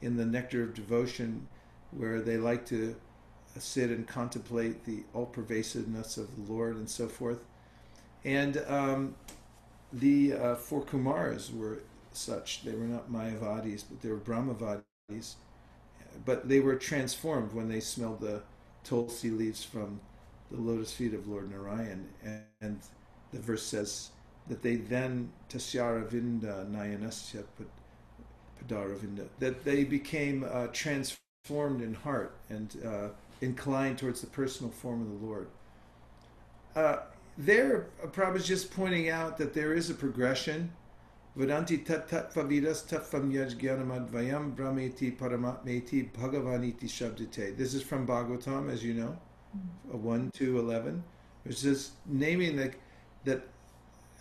[0.00, 1.48] in the Nectar of Devotion,
[1.90, 2.94] where they like to
[3.58, 7.40] sit and contemplate the all-pervasiveness of the Lord and so forth.
[8.24, 9.16] And um,
[9.92, 11.80] the uh, four Kumars were
[12.12, 12.62] such.
[12.62, 15.34] They were not Mayavadis, but they were Brahmavadis.
[16.24, 18.42] But they were transformed when they smelled the
[18.84, 20.00] tulsi leaves from
[20.50, 22.06] the lotus feet of Lord Narayan.
[22.24, 22.80] And, and
[23.32, 24.10] the verse says
[24.48, 27.44] that they then, tasyara vinda nayanasya
[28.66, 33.08] padara vinda, that they became uh, transformed in heart and uh,
[33.40, 35.48] inclined towards the personal form of the Lord.
[36.74, 36.98] Uh,
[37.36, 37.86] there,
[38.34, 40.72] is just pointing out that there is a progression.
[41.36, 47.56] Vedanti tat tat vavidas tat famyaj gyanamadvayam brahmeti paramatmeti bhagavaniti shabdite.
[47.56, 49.16] This is from Bhagavatam, as you know,
[49.92, 51.02] uh, 1 to 11,
[51.44, 52.74] which is naming that,
[53.24, 53.42] that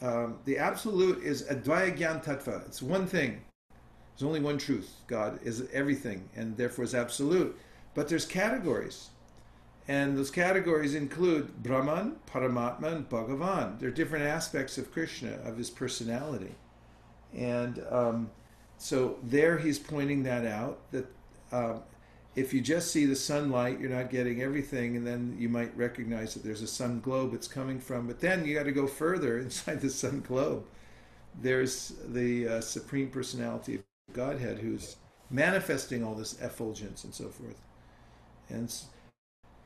[0.02, 2.66] um, the absolute is advaya gyan tattva.
[2.68, 3.42] It's one thing.
[3.70, 4.92] There's only one truth.
[5.08, 7.58] God is everything and therefore is absolute.
[7.94, 9.10] But there's categories.
[9.88, 13.80] And those categories include Brahman, Paramatma, and Bhagavan.
[13.80, 16.56] They're different aspects of Krishna, of his personality.
[17.34, 18.30] And um,
[18.78, 21.06] so there he's pointing that out that
[21.52, 21.82] um,
[22.38, 26.36] if you just see the sunlight, you're not getting everything, and then you might recognize
[26.36, 28.06] that there's a sun globe it's coming from.
[28.06, 30.64] But then you got to go further inside the sun globe.
[31.42, 33.82] There's the uh, Supreme Personality of
[34.14, 34.98] Godhead who's
[35.32, 37.60] manifesting all this effulgence and so forth.
[38.50, 38.74] And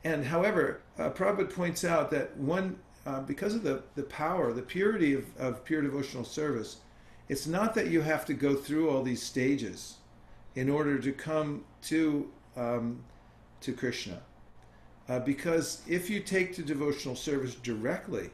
[0.02, 4.62] and however, uh, Prabhupada points out that one, uh, because of the, the power, the
[4.62, 6.78] purity of, of pure devotional service,
[7.28, 9.98] it's not that you have to go through all these stages
[10.56, 13.02] in order to come to um,
[13.60, 14.20] to Krishna.
[15.08, 18.30] Uh, because if you take to devotional service directly,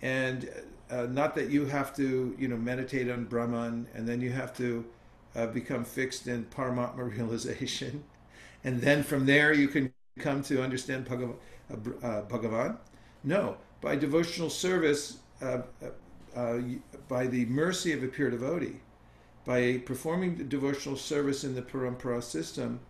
[0.00, 0.48] and
[0.90, 4.56] uh, not that you have to, you know, meditate on Brahman and then you have
[4.58, 4.84] to
[5.34, 8.04] uh, become fixed in Paramatma realization,
[8.64, 11.14] and then from there you can come to understand uh,
[12.06, 12.76] uh, Bhagavan.
[13.24, 15.62] No, by devotional service, uh,
[17.08, 18.80] by the mercy of a pure devotee,
[19.44, 22.80] by performing devotional service in the Parampara system,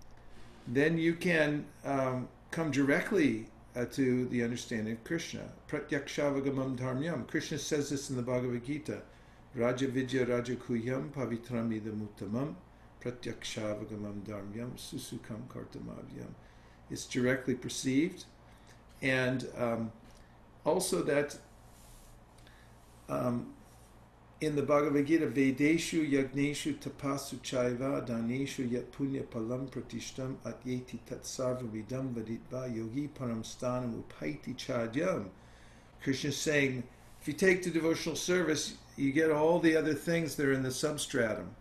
[0.67, 5.43] then you can um, come directly uh, to the understanding of Krishna.
[5.69, 7.27] Pratyakshavagavam dharmyam.
[7.27, 9.03] Krishna says this in the Bhagavad Gita.
[9.55, 12.55] Raja Vidya Raja Kuyam Pavitramidam Uttamam
[13.03, 16.33] Pratyakshavagavam dharmyam Susukam Kartamavyam.
[16.91, 18.25] It's directly perceived.
[19.01, 19.93] And um,
[20.65, 21.37] also that
[23.09, 23.53] um,
[24.43, 31.63] in the Bhagavad Gita, Vedeshu Yagneshu Tapasu Chaiva Daneshu Yat Punya Palam Pratishtam Atyeti Tatsarva
[31.71, 35.29] Vidam Vaditva Yogi Param Stanam Upaiti Chadyam.
[36.03, 36.83] Krishna is saying,
[37.21, 40.65] if you take the devotional service, you get all the other things that are in
[40.65, 41.55] the substratum.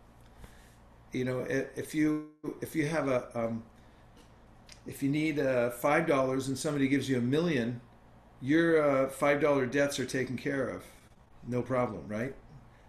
[1.11, 2.29] You know, if you
[2.61, 3.63] if you have a um,
[4.87, 7.79] if you need uh, five dollars and somebody gives you a million,
[8.41, 10.83] your uh, five dollar debts are taken care of,
[11.47, 12.33] no problem, right?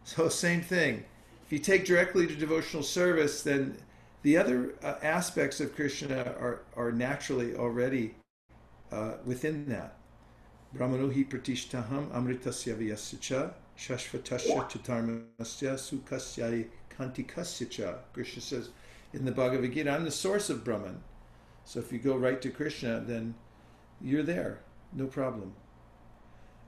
[0.05, 1.05] So same thing.
[1.45, 3.77] If you take directly to devotional service, then
[4.23, 8.15] the other uh, aspects of Krishna are are naturally already
[8.91, 9.97] uh, within that.
[10.77, 17.95] Brahmanohi pratishtaham amritasya vyasya shashvatasya chatarmasya sukasya kantikasya cha.
[18.13, 18.71] Krishna says
[19.13, 21.03] in the Bhagavad Gita, I'm the source of Brahman.
[21.65, 23.35] So if you go right to Krishna, then
[24.01, 24.61] you're there.
[24.93, 25.55] No problem.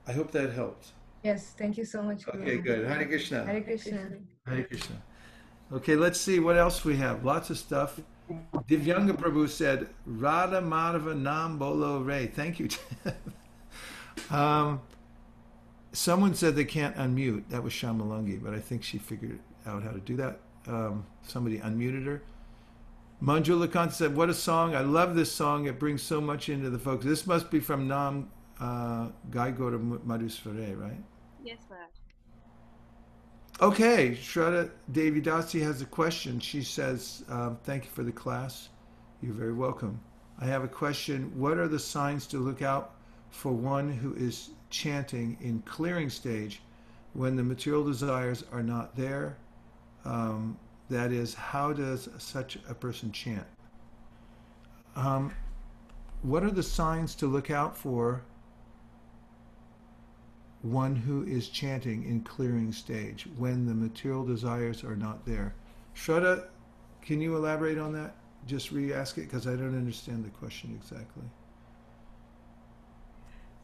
[0.07, 0.91] I hope that helped.
[1.25, 2.27] Yes, thank you so much.
[2.27, 2.85] Okay, good.
[2.87, 3.43] Hare Krishna.
[3.43, 4.09] Hare Krishna.
[4.45, 4.95] Hare Krishna.
[5.73, 7.25] Okay, let's see what else we have.
[7.25, 7.99] Lots of stuff.
[8.69, 12.27] Divyanga Prabhu said, Radha Madhava Nam Bolo Ray.
[12.27, 12.69] Thank you.
[14.29, 14.81] um,
[15.93, 17.45] someone said they can't unmute.
[17.49, 20.41] That was Shamalangi, but I think she figured out how to do that.
[20.67, 22.21] Um, somebody unmuted her.
[23.23, 24.75] Manjula Kant said, What a song.
[24.75, 25.65] I love this song.
[25.65, 27.03] It brings so much into the folks.
[27.03, 31.01] This must be from Nam uh, Gaigora Madhusvare, right?
[31.45, 31.89] Yes, Maharaj.
[33.61, 36.39] Okay, Shraddha Devidasi has a question.
[36.39, 38.69] She says, um, Thank you for the class.
[39.21, 39.99] You're very welcome.
[40.39, 41.31] I have a question.
[41.39, 42.95] What are the signs to look out
[43.29, 46.61] for one who is chanting in clearing stage
[47.13, 49.37] when the material desires are not there?
[50.03, 50.57] Um,
[50.89, 53.45] that is, how does such a person chant?
[54.95, 55.31] Um,
[56.23, 58.23] what are the signs to look out for
[60.65, 65.53] one who is chanting in clearing stage when the material desires are not there.
[65.95, 66.47] Shraddha,
[67.01, 68.15] can you elaborate on that?
[68.47, 71.23] Just re-ask it because I don't understand the question exactly.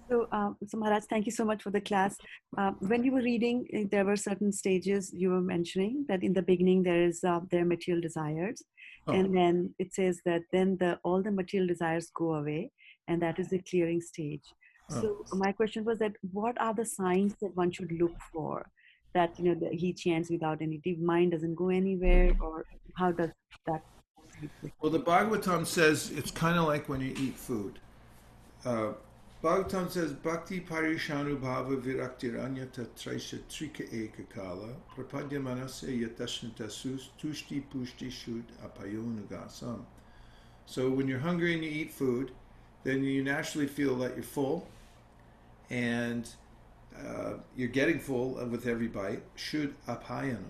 [0.10, 2.18] So, uh, so Maharaj, thank you so much for the class.
[2.58, 6.34] Uh, when you were reading, uh, there were certain stages you were mentioning that in
[6.34, 8.62] the beginning there is uh, their material desires,
[9.08, 9.14] Oh.
[9.14, 12.72] and then it says that then the all the material desires go away,
[13.08, 14.44] and that is the clearing stage.
[15.00, 18.66] So my question was that what are the signs that one should look for
[19.14, 23.12] that you know that he chants without any the mind doesn't go anywhere, or how
[23.12, 23.30] does
[23.68, 23.84] that?
[24.82, 27.80] Well, the Bhagavatam says it's kind of like when you eat food.
[28.66, 28.94] Uh,
[29.44, 36.10] Bhagavatam says, Bhakti parishanu bhava viraktiranya tatraisha trika eka kala prapadya manasya
[37.20, 39.82] tushti pushti shud apayonugasam.
[40.66, 42.32] So when you're hungry and you eat food,
[42.84, 44.68] then you naturally feel that you're full
[45.72, 46.30] and
[46.96, 50.44] uh, you're getting full with every bite, shud apayanu.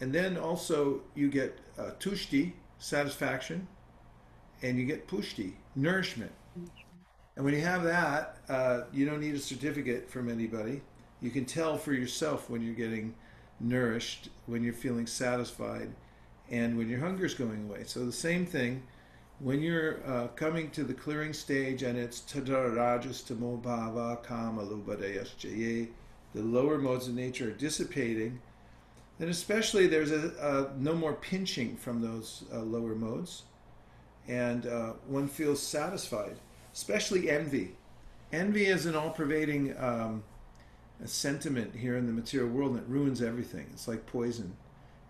[0.00, 3.66] And then also you get uh, tushti, satisfaction,
[4.60, 6.32] and you get pushti, nourishment.
[7.34, 10.82] And when you have that, uh, you don't need a certificate from anybody.
[11.22, 13.14] You can tell for yourself when you're getting
[13.58, 15.90] nourished, when you're feeling satisfied,
[16.50, 17.84] and when your hunger's going away.
[17.86, 18.82] So the same thing,
[19.42, 25.88] when you're uh, coming to the clearing stage and it's tadarajas tamo bhava kama lubadayas
[26.34, 28.40] the lower modes of nature are dissipating,
[29.18, 33.42] then especially there's a, a no more pinching from those uh, lower modes,
[34.28, 36.36] and uh, one feels satisfied.
[36.72, 37.72] Especially envy.
[38.32, 40.24] Envy is an all-pervading um,
[41.04, 43.66] sentiment here in the material world, and it ruins everything.
[43.74, 44.56] It's like poison.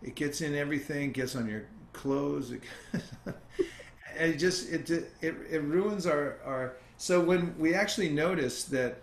[0.03, 2.53] It gets in everything, gets on your clothes.
[4.19, 6.77] It, just it, it it ruins our our.
[6.99, 8.99] So when we actually notice that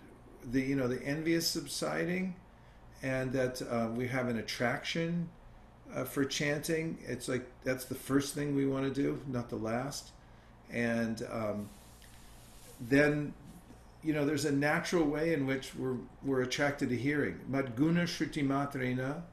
[0.51, 2.35] the you know the envy is subsiding,
[3.03, 5.29] and that uh, we have an attraction
[5.93, 9.57] uh, for chanting, it's like that's the first thing we want to do, not the
[9.57, 10.11] last,
[10.71, 11.69] and um,
[12.79, 13.33] then
[14.03, 17.39] you know, there's a natural way in which we're, we're attracted to hearing.
[17.51, 19.23] Madguna shruti matrena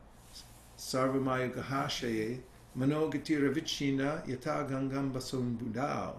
[0.78, 2.40] sarvamaya gahashaye
[2.78, 6.14] manogatira vichina yata gangam basun budao.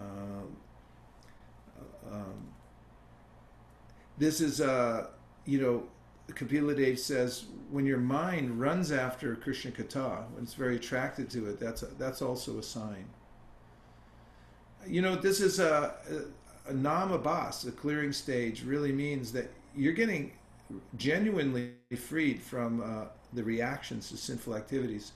[0.00, 0.56] Um,
[2.10, 2.48] um,
[4.18, 5.06] this is, uh,
[5.44, 5.84] you know,
[6.34, 11.48] Kapila Dev says when your mind runs after Krishna Katha, when it's very attracted to
[11.48, 13.06] it, that's a, that's also a sign.
[14.86, 15.94] You know, this is a,
[16.66, 20.32] a, a namabas, a clearing stage, really means that you're getting
[20.96, 25.12] genuinely freed from uh, the reactions to sinful activities.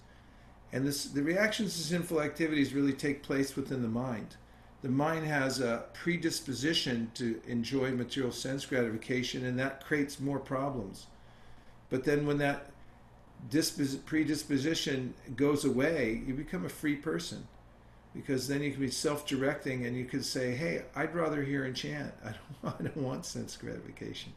[0.72, 4.36] And this, the reactions to sinful activities really take place within the mind.
[4.82, 11.06] The mind has a predisposition to enjoy material sense gratification, and that creates more problems.
[11.90, 12.70] But then, when that
[13.50, 17.46] dispos- predisposition goes away, you become a free person
[18.14, 21.74] because then you can be self-directing and you could say, "Hey, I'd rather hear and
[21.74, 22.12] chant.
[22.24, 24.32] I don't, I don't want sense gratification."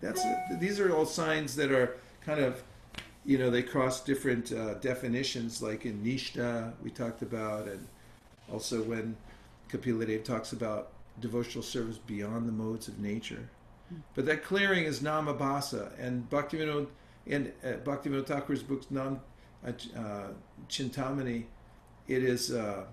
[0.00, 0.22] That's
[0.60, 2.62] these are all signs that are kind of,
[3.28, 7.86] you know, they cross different uh, definitions, like in Nishta we talked about, and
[8.50, 9.18] also when
[9.68, 13.50] Kapila Dev talks about devotional service beyond the modes of nature.
[14.14, 16.86] But that clearing is namabasa, and Bhaktivinoda
[17.26, 19.20] and uh, Bhaktivinoda Thakur's books, Nam
[19.62, 20.28] uh, uh,
[20.70, 21.44] Chintamani,
[22.06, 22.84] it is uh,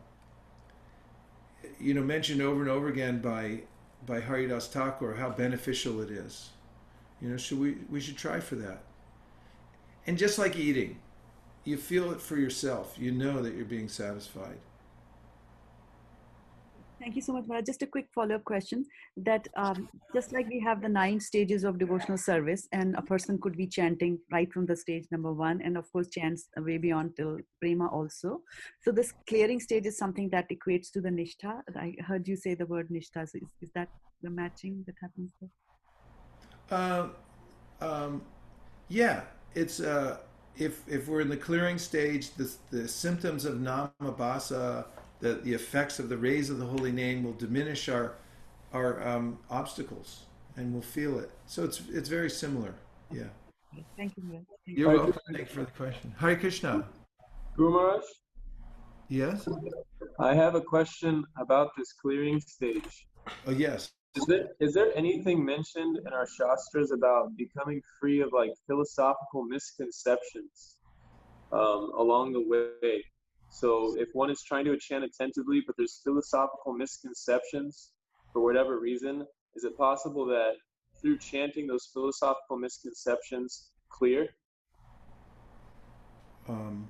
[1.80, 3.62] you know mentioned over and over again by
[4.06, 6.50] by Haridas Thakur how beneficial it is.
[7.22, 8.85] You know, should we we should try for that.
[10.08, 11.00] And just like eating,
[11.64, 12.96] you feel it for yourself.
[12.98, 14.58] You know that you're being satisfied.
[17.00, 17.66] Thank you so much, Maharaj.
[17.66, 18.86] Just a quick follow-up question
[19.18, 23.38] that um, just like we have the nine stages of devotional service and a person
[23.40, 27.16] could be chanting right from the stage number one and of course chants way beyond
[27.18, 28.42] till prema also.
[28.82, 31.62] So this clearing stage is something that equates to the nishtha.
[31.76, 33.30] I heard you say the word nishtha.
[33.30, 33.90] So is, is that
[34.24, 35.50] the matching that happens there?
[36.72, 37.10] Uh,
[37.82, 38.22] um,
[38.88, 39.22] yeah,
[39.56, 40.18] it's uh,
[40.58, 44.86] if if we're in the clearing stage, the the symptoms of namabasa,
[45.20, 48.16] the the effects of the rays of the holy name will diminish our
[48.74, 50.26] our um, obstacles,
[50.58, 51.32] and we'll feel it.
[51.48, 52.74] So it's it's very similar.
[53.12, 53.24] Yeah.
[53.98, 54.24] Thank you.
[54.32, 55.20] Thank You're welcome.
[55.28, 56.14] Thank you for the question.
[56.18, 56.86] Hare Krishna.
[57.58, 58.04] Guru Maharaj,
[59.08, 59.48] Yes.
[60.20, 63.08] I have a question about this clearing stage.
[63.48, 63.92] Oh yes.
[64.16, 69.44] Is there is there anything mentioned in our shastras about becoming free of like philosophical
[69.44, 70.78] misconceptions
[71.52, 73.04] um, along the way?
[73.50, 77.92] So if one is trying to chant attentively, but there's philosophical misconceptions
[78.32, 80.54] for whatever reason, is it possible that
[81.02, 84.30] through chanting those philosophical misconceptions clear?
[86.48, 86.88] Um,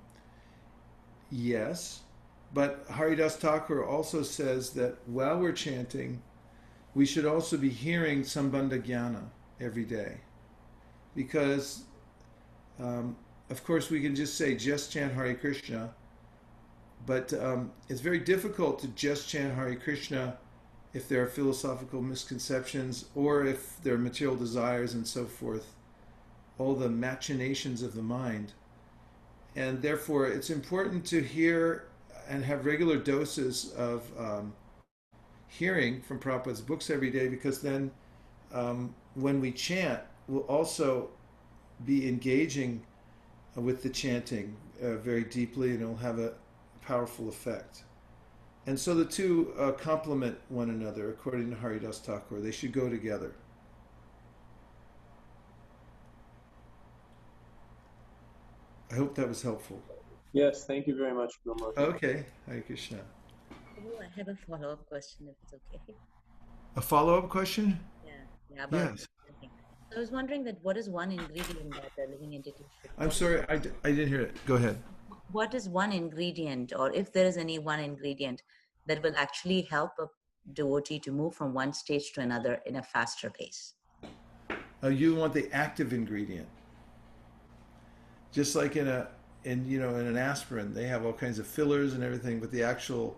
[1.32, 2.02] yes,
[2.54, 6.22] but Haridas Thakur also says that while we're chanting,
[6.96, 9.22] we should also be hearing Sambandha
[9.60, 10.18] every day.
[11.16, 11.84] Because,
[12.80, 13.16] um,
[13.50, 15.94] of course, we can just say, just chant Hare Krishna,
[17.06, 20.38] but um, it's very difficult to just chant Hare Krishna
[20.94, 25.74] if there are philosophical misconceptions or if there are material desires and so forth,
[26.58, 28.54] all the machinations of the mind
[29.56, 31.88] and therefore it's important to hear
[32.28, 34.54] and have regular doses of um,
[35.58, 37.92] hearing from Prabhupada's books every day because then
[38.54, 41.10] um, when we chant, we'll also
[41.86, 42.82] be engaging
[43.56, 46.34] with the chanting uh, very deeply and it'll have a
[46.82, 47.84] powerful effect.
[48.68, 52.42] And so the two uh, complement one another according to Haridas Thakur.
[52.42, 53.34] They should go together.
[58.92, 59.82] I hope that was helpful.
[60.34, 61.34] Yes, thank you very much,
[61.78, 63.00] Okay, Hare Krishna.
[63.78, 65.96] Oh, I have a follow-up question, if it's okay.
[66.76, 67.80] A follow up question?
[68.06, 68.12] Yeah,
[68.54, 68.66] yeah.
[68.72, 69.08] Yes.
[69.96, 73.10] I was wondering that what is one ingredient that a living entity should I'm follow?
[73.12, 74.36] sorry, I, d- I didn't hear it.
[74.46, 74.82] Go ahead.
[75.32, 78.42] What is one ingredient, or if there is any one ingredient
[78.88, 80.08] that will actually help a
[80.54, 83.76] devotee to move from one stage to another in a faster pace?
[84.84, 86.48] Uh, you want the active ingredient.
[88.32, 89.08] Just like in a
[89.46, 92.52] in you know in an aspirin, they have all kinds of fillers and everything, but
[92.52, 93.18] the actual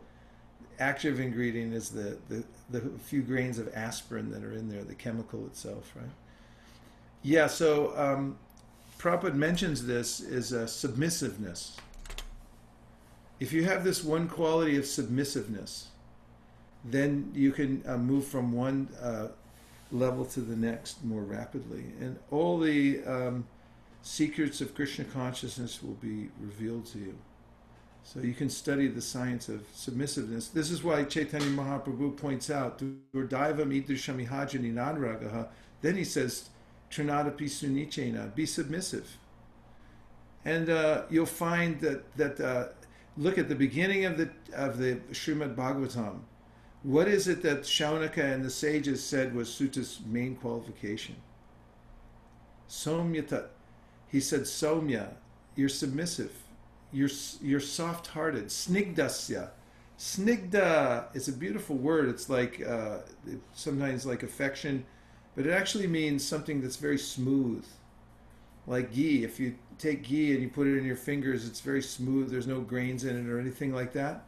[0.79, 4.95] active ingredient is the, the, the few grains of aspirin that are in there, the
[4.95, 6.09] chemical itself, right?
[7.23, 8.37] Yeah, so um,
[8.99, 11.77] Prabhupada mentions this is a submissiveness.
[13.39, 15.87] If you have this one quality of submissiveness,
[16.83, 19.27] then you can uh, move from one uh,
[19.91, 21.85] level to the next more rapidly.
[21.99, 23.47] And all the um,
[24.01, 27.17] secrets of Krishna consciousness will be revealed to you.
[28.07, 30.47] So you can study the science of submissiveness.
[30.47, 35.49] This is why Chaitanya Mahaprabhu points out, Durdaivam idrishami hajani nanragaha.
[35.81, 36.47] Then he says,
[36.89, 39.17] Trinadapi sunichena, be submissive.
[40.45, 42.67] And uh, you'll find that, that uh,
[43.17, 46.19] look at the beginning of the, of the Srimad Bhagavatam.
[46.83, 51.17] What is it that Shaunaka and the sages said was Suta's main qualification?
[52.69, 53.47] Somyata.
[54.07, 55.09] He said, Somya,
[55.57, 56.31] you're submissive
[56.91, 57.09] you're
[57.41, 58.47] you're soft-hearted.
[58.47, 59.49] Snigdasya.
[59.97, 62.07] Snigda is a beautiful word.
[62.09, 62.99] It's like uh,
[63.53, 64.85] sometimes like affection,
[65.35, 67.65] but it actually means something that's very smooth.
[68.67, 69.23] Like ghee.
[69.23, 72.29] If you take ghee and you put it in your fingers, it's very smooth.
[72.29, 74.25] There's no grains in it or anything like that.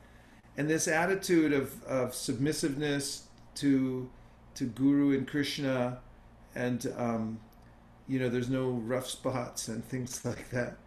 [0.57, 3.23] And this attitude of, of submissiveness
[3.55, 4.09] to
[4.55, 5.99] to Guru and Krishna,
[6.55, 7.39] and um,
[8.07, 10.77] you know, there's no rough spots and things like that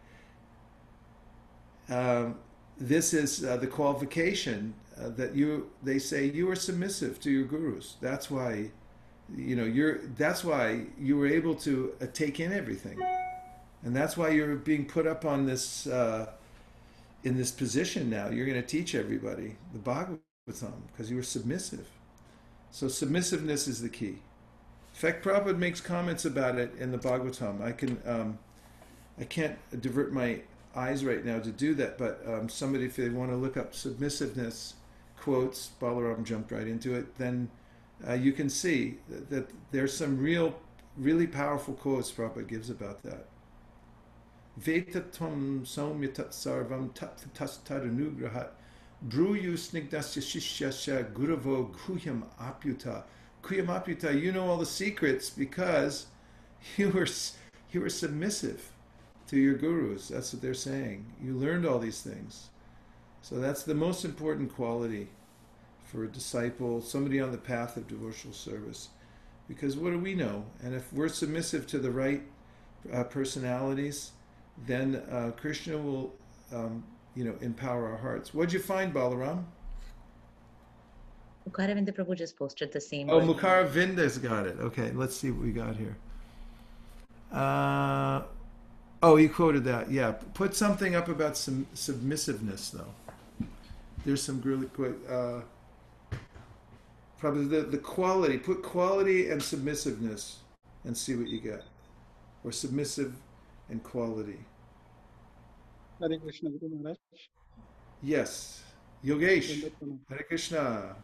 [1.92, 2.38] um,
[2.78, 7.44] this is uh, the qualification uh, that you they say you are submissive to your
[7.44, 7.96] gurus.
[8.00, 8.70] That's why
[9.34, 13.00] you know you're that's why you were able to uh, take in everything.
[13.84, 16.30] And that's why you're being put up on this uh,
[17.24, 18.28] in this position now.
[18.28, 21.86] You're going to teach everybody the bhagavatam because you were submissive.
[22.70, 24.18] So submissiveness is the key.
[24.94, 27.62] In fact Prabhupada makes comments about it in the bhagavatam.
[27.62, 28.38] I can um,
[29.18, 30.40] i can't divert my
[30.74, 33.74] eyes right now to do that, but um, somebody, if they want to look up
[33.74, 34.74] submissiveness
[35.18, 37.50] quotes, Balaram jumped right into it, then
[38.06, 40.54] uh, you can see that, that, there's some real,
[40.96, 43.28] really powerful quotes Prabhupada gives about that.
[44.60, 46.90] Vetatvam saumyatat sarvam
[47.34, 48.48] tastanugrahat
[49.08, 53.04] bruyu snigdasya shishyasya guhyam apyuta.
[53.42, 56.06] Guhyam apyuta, you know all the secrets because
[56.76, 57.06] you were,
[57.70, 58.71] you were submissive
[59.32, 60.08] to your gurus.
[60.08, 61.06] That's what they're saying.
[61.24, 62.50] You learned all these things.
[63.22, 65.08] So that's the most important quality
[65.84, 68.90] for a disciple, somebody on the path of devotional service.
[69.48, 70.44] Because what do we know?
[70.62, 72.22] And if we're submissive to the right
[72.92, 74.10] uh, personalities,
[74.66, 76.14] then uh, Krishna will,
[76.52, 78.34] um, you know, empower our hearts.
[78.34, 79.44] What'd you find, Balaram?
[81.48, 83.08] Mukharavinda Prabhu just posted the same.
[83.08, 84.58] Oh, Mukharavinda's got it.
[84.60, 85.96] Okay, let's see what we got here.
[87.32, 88.22] Uh,
[89.02, 89.90] Oh, you quoted that.
[89.90, 92.94] Yeah, put something up about some submissiveness, though.
[94.04, 94.94] There's some really quick.
[95.10, 95.40] Uh,
[97.18, 98.38] probably the the quality.
[98.38, 100.36] Put quality and submissiveness,
[100.84, 101.64] and see what you get,
[102.44, 103.12] or submissive
[103.70, 104.38] and quality.
[106.00, 106.98] Hare Krishna, Guru Maharaj.
[108.02, 108.62] Yes,
[109.04, 109.70] Yogesh.
[110.10, 110.94] Hare Krishna.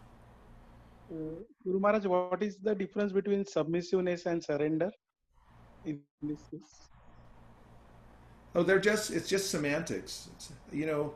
[1.10, 1.16] Uh,
[1.64, 4.90] Guru Maharaj, what is the difference between submissiveness and surrender
[5.84, 6.88] in this case?
[8.58, 10.30] Oh, they're just, it's just semantics.
[10.34, 11.14] It's, you know,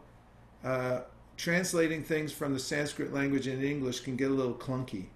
[0.63, 1.01] uh,
[1.37, 5.07] translating things from the Sanskrit language into English can get a little clunky.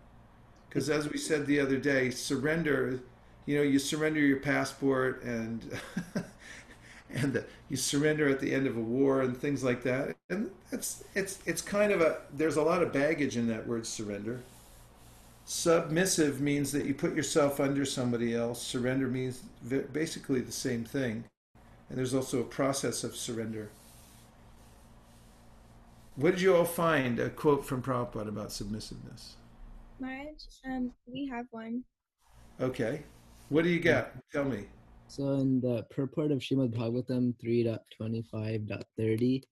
[0.68, 2.98] Because as we said the other day, surrender,
[3.44, 5.78] you know, you surrender your passport and.
[7.14, 10.16] and the, you surrender at the end of a war and things like that.
[10.28, 13.86] And it's it's it's kind of a there's a lot of baggage in that word
[13.86, 14.40] surrender.
[15.44, 18.60] Submissive means that you put yourself under somebody else.
[18.60, 19.44] Surrender means
[19.92, 21.22] basically the same thing.
[21.88, 23.70] And there's also a process of surrender.
[26.16, 27.20] What did you all find?
[27.20, 29.36] A quote from Prabhupada about submissiveness.
[30.00, 31.84] Maharaj, um, we have one.
[32.60, 33.04] Okay.
[33.48, 34.12] What do you got?
[34.32, 34.64] Tell me.
[35.08, 39.42] So in the purport of Shrimad Bhagavatam 3.25.30,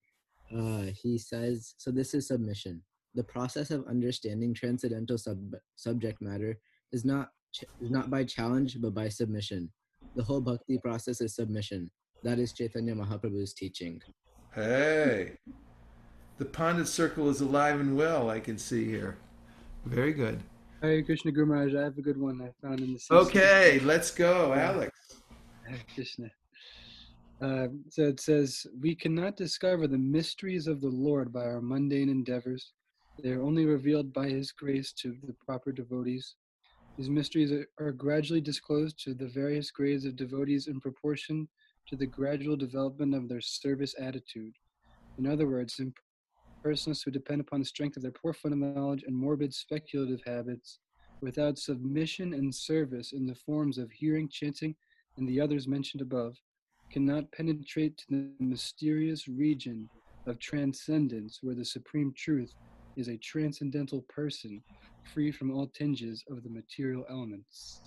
[0.57, 2.83] uh, he says, so this is submission.
[3.15, 6.59] The process of understanding transcendental sub- subject matter
[6.93, 9.71] is not ch- is not by challenge, but by submission.
[10.17, 11.91] The whole bhakti process is submission.
[12.25, 14.01] That is Chaitanya Mahaprabhu's teaching.
[14.55, 15.33] Hey,
[16.39, 19.19] the Pandit circle is alive and well, I can see here.
[19.85, 20.43] Very good.
[20.81, 23.19] Hare Krishna Guru Maharaj, I have a good one I found in the system.
[23.19, 24.99] Okay, let's go, Alex.
[25.69, 26.31] Hare Krishna.
[27.43, 32.09] Uh, so it says, We cannot discover the mysteries of the Lord by our mundane
[32.09, 32.73] endeavors.
[33.23, 36.37] They are only revealed by His grace to the proper devotees.
[36.97, 41.49] These mysteries are, are gradually disclosed to the various grades of devotees in proportion
[41.89, 44.55] to the gradual development of their service attitude.
[45.19, 45.81] In other words,
[46.63, 50.79] persons who depend upon the strength of their poor fundamental knowledge and morbid speculative habits
[51.21, 54.75] without submission and service in the forms of hearing, chanting,
[55.17, 56.37] and the others mentioned above,
[56.91, 59.89] cannot penetrate to the mysterious region
[60.27, 62.55] of transcendence where the supreme truth
[62.97, 64.63] is a transcendental person
[65.13, 67.81] free from all tinges of the material elements.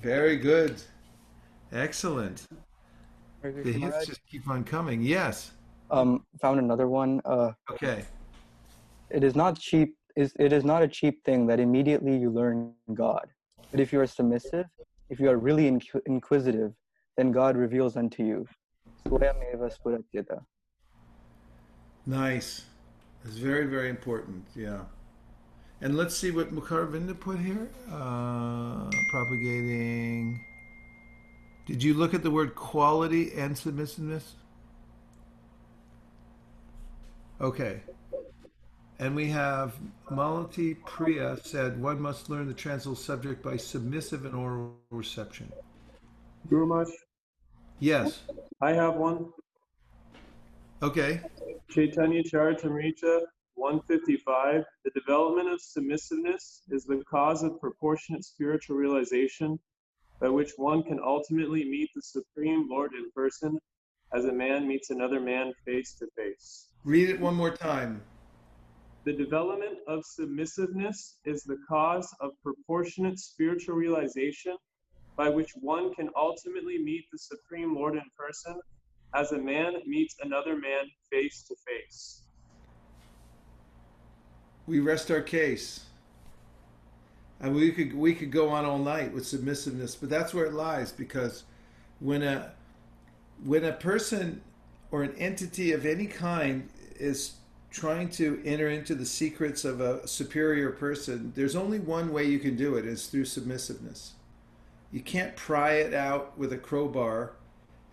[0.00, 0.80] Very good.
[1.74, 2.46] Excellent.
[3.42, 5.02] The hits just keep on coming.
[5.02, 5.52] Yes.
[5.90, 7.20] um, found another one.
[7.24, 8.04] Uh, Okay.
[9.10, 9.96] it is not cheap.
[10.16, 13.26] Is it is not a cheap thing that immediately you learn God.
[13.70, 14.66] But if you are submissive,
[15.10, 16.72] if you are really inqu- inquisitive,
[17.16, 18.46] then God reveals unto you.
[22.06, 22.64] Nice.
[23.24, 24.46] It's very, very important.
[24.54, 24.82] Yeah.
[25.80, 27.68] And let's see what Mukharavinda put here.
[27.90, 30.40] Uh, propagating.
[31.66, 34.34] Did you look at the word quality and submissiveness?
[37.40, 37.80] Okay.
[38.98, 39.74] And we have
[40.10, 45.50] Malati Priya said one must learn the transcendental subject by submissive and oral reception.
[46.48, 46.90] Guru Maharaj,
[47.80, 48.22] Yes.
[48.60, 49.30] I have one.
[50.82, 51.20] Okay.
[51.70, 53.22] Chaitanya Charitamrita
[53.54, 54.64] 155.
[54.84, 59.58] The development of submissiveness is the cause of proportionate spiritual realization
[60.20, 63.58] by which one can ultimately meet the Supreme Lord in person
[64.12, 66.68] as a man meets another man face to face.
[66.84, 68.02] Read it one more time.
[69.04, 74.56] The development of submissiveness is the cause of proportionate spiritual realization
[75.16, 78.58] by which one can ultimately meet the Supreme Lord in person
[79.14, 82.22] as a man meets another man face to face.
[84.66, 85.84] we rest our case.
[87.44, 90.54] And we could we could go on all night with submissiveness, but that's where it
[90.54, 91.44] lies because
[92.00, 92.52] when a
[93.44, 94.40] when a person
[94.90, 97.34] or an entity of any kind is
[97.70, 102.38] trying to enter into the secrets of a superior person, there's only one way you
[102.38, 104.12] can do it is through submissiveness.
[104.90, 107.32] You can't pry it out with a crowbar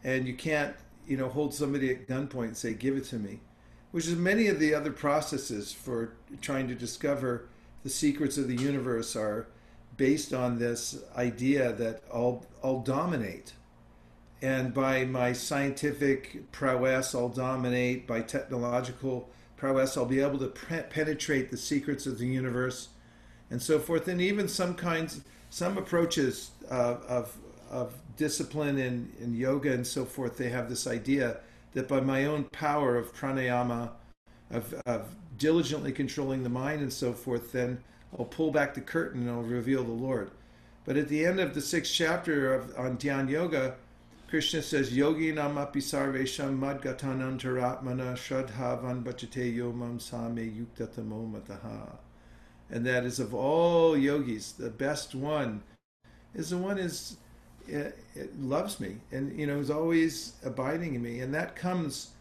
[0.02, 3.42] and you can't, you know, hold somebody at gunpoint and say, give it to me
[3.92, 7.48] which is many of the other processes for trying to discover
[7.84, 9.48] the secrets of the universe are
[9.98, 13.54] based on this idea that I'll, I'll dominate.
[14.42, 18.08] And by my scientific prowess, I'll dominate.
[18.08, 22.90] By technological prowess, I'll be able to pre- penetrate the secrets of the universe
[23.52, 24.08] and so forth.
[24.08, 27.38] And even some kinds, some approaches uh, of,
[27.70, 31.38] of discipline in, in yoga and so forth, they have this idea
[31.74, 33.92] that by my own power of pranayama,
[34.50, 35.08] of, of
[35.42, 37.84] diligently controlling the mind and so forth, then
[38.18, 40.30] I'll pull back the curtain and I'll reveal the Lord.
[40.86, 43.76] But at the end of the sixth chapter of on Dhyan Yoga,
[44.30, 51.98] Krishna says, Yogi namapi sarvesham madgatanantaratmana shradhavan bhajate yomam same yuktatamo mataha.
[52.70, 55.64] And that is of all yogis, the best one
[56.34, 57.18] is the one is
[57.68, 62.12] it, it loves me and you know is always abiding in me and that comes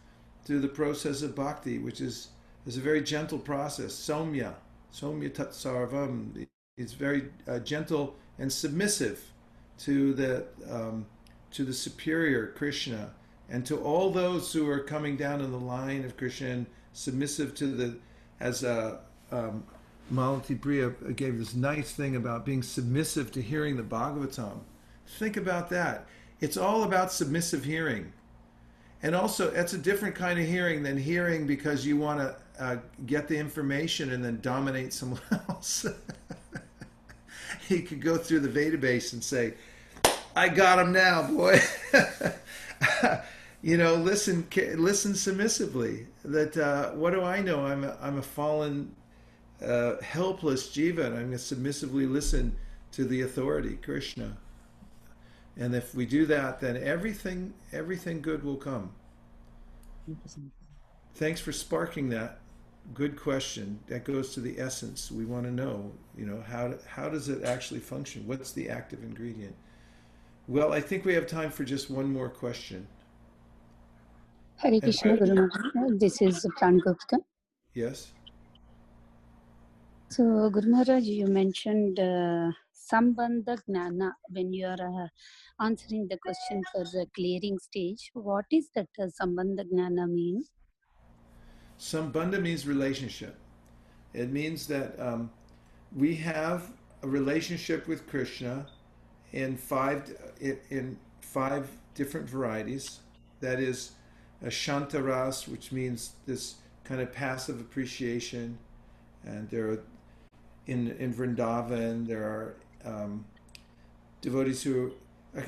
[0.43, 2.27] through the process of bhakti which is
[2.65, 4.53] is a very gentle process somya
[4.93, 6.47] somya tat sarvam
[6.77, 9.31] it's very uh, gentle and submissive
[9.77, 11.05] to the um,
[11.51, 13.11] to the superior krishna
[13.49, 17.53] and to all those who are coming down in the line of krishna and submissive
[17.55, 17.97] to the
[18.39, 18.99] as a
[19.31, 19.63] um,
[20.11, 24.59] Malati Priya gave this nice thing about being submissive to hearing the Bhagavatam.
[25.07, 26.05] Think about that.
[26.41, 28.11] It's all about submissive hearing.
[29.03, 32.77] And also, it's a different kind of hearing than hearing because you want to uh,
[33.07, 35.85] get the information and then dominate someone else.
[37.67, 39.55] he could go through the database and say,
[40.35, 41.59] I got him now, boy.
[43.61, 46.07] you know, listen, listen submissively.
[46.23, 47.65] That uh, what do I know?
[47.65, 48.95] I'm a, I'm a fallen,
[49.65, 52.55] uh, helpless jiva, and I'm going to submissively listen
[52.93, 54.37] to the authority, Krishna.
[55.57, 58.91] And if we do that, then everything everything good will come.
[61.15, 62.39] Thanks for sparking that.
[62.93, 63.79] Good question.
[63.87, 65.11] That goes to the essence.
[65.11, 68.25] We want to know, you know, how how does it actually function?
[68.25, 69.55] What's the active ingredient?
[70.47, 72.87] Well, I think we have time for just one more question.
[74.57, 75.99] Hare Krishna Guru Maharaj.
[75.99, 77.19] This is Pran Gupta.
[77.73, 78.11] Yes.
[80.09, 82.51] So, Guru Maharaj, you mentioned uh,
[82.91, 88.11] Sambandha Gnana when you are uh, answering the question for the clearing stage.
[88.13, 90.43] What is that uh, Sambandha Gnana mean?
[91.79, 93.35] Sambandha means relationship.
[94.13, 95.31] It means that um,
[95.95, 98.67] we have a relationship with Krishna
[99.31, 102.99] in five in, in five different varieties.
[103.39, 103.91] That is
[104.41, 108.57] a shantaras, which means this kind of passive appreciation,
[109.23, 109.83] and there are
[110.67, 112.55] in in Vrindavan there are
[112.85, 113.25] um,
[114.21, 114.93] devotees who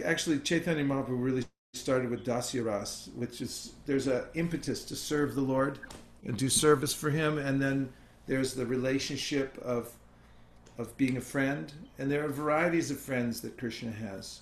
[0.03, 5.35] actually Chaitanya Mahaprabhu really started with Dasya Ras, which is there's an impetus to serve
[5.35, 5.79] the Lord
[6.25, 7.89] and do service for Him, and then
[8.27, 9.91] there's the relationship of
[10.77, 14.41] of being a friend, and there are varieties of friends that Krishna has.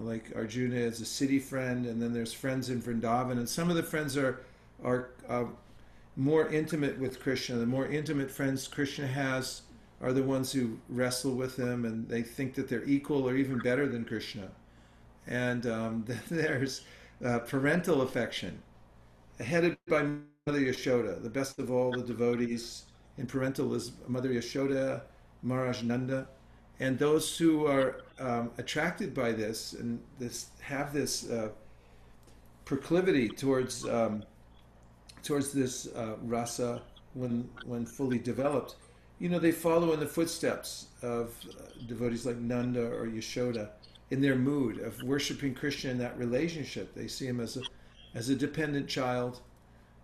[0.00, 3.76] Like Arjuna is a city friend, and then there's friends in Vrindavan, and some of
[3.76, 4.40] the friends are
[4.84, 5.44] are uh,
[6.16, 9.62] more intimate with Krishna, the more intimate friends Krishna has,
[10.00, 13.58] are the ones who wrestle with him and they think that they're equal or even
[13.58, 14.48] better than Krishna.
[15.26, 16.82] And um, there's
[17.24, 18.62] uh, parental affection,
[19.38, 22.84] headed by Mother Yashoda, the best of all the devotees.
[23.18, 25.02] In parental is Mother Yashoda,
[25.42, 26.28] Maharaj Nanda,
[26.80, 31.50] and those who are um, attracted by this and this have this uh,
[32.64, 34.24] proclivity towards um,
[35.22, 36.82] towards this uh, rasa
[37.12, 38.76] when when fully developed,
[39.20, 43.68] you know, they follow in the footsteps of uh, devotees like Nanda or Yashoda
[44.10, 46.94] in their mood of worshiping Krishna in that relationship.
[46.94, 47.62] They see him as a
[48.12, 49.40] as a dependent child,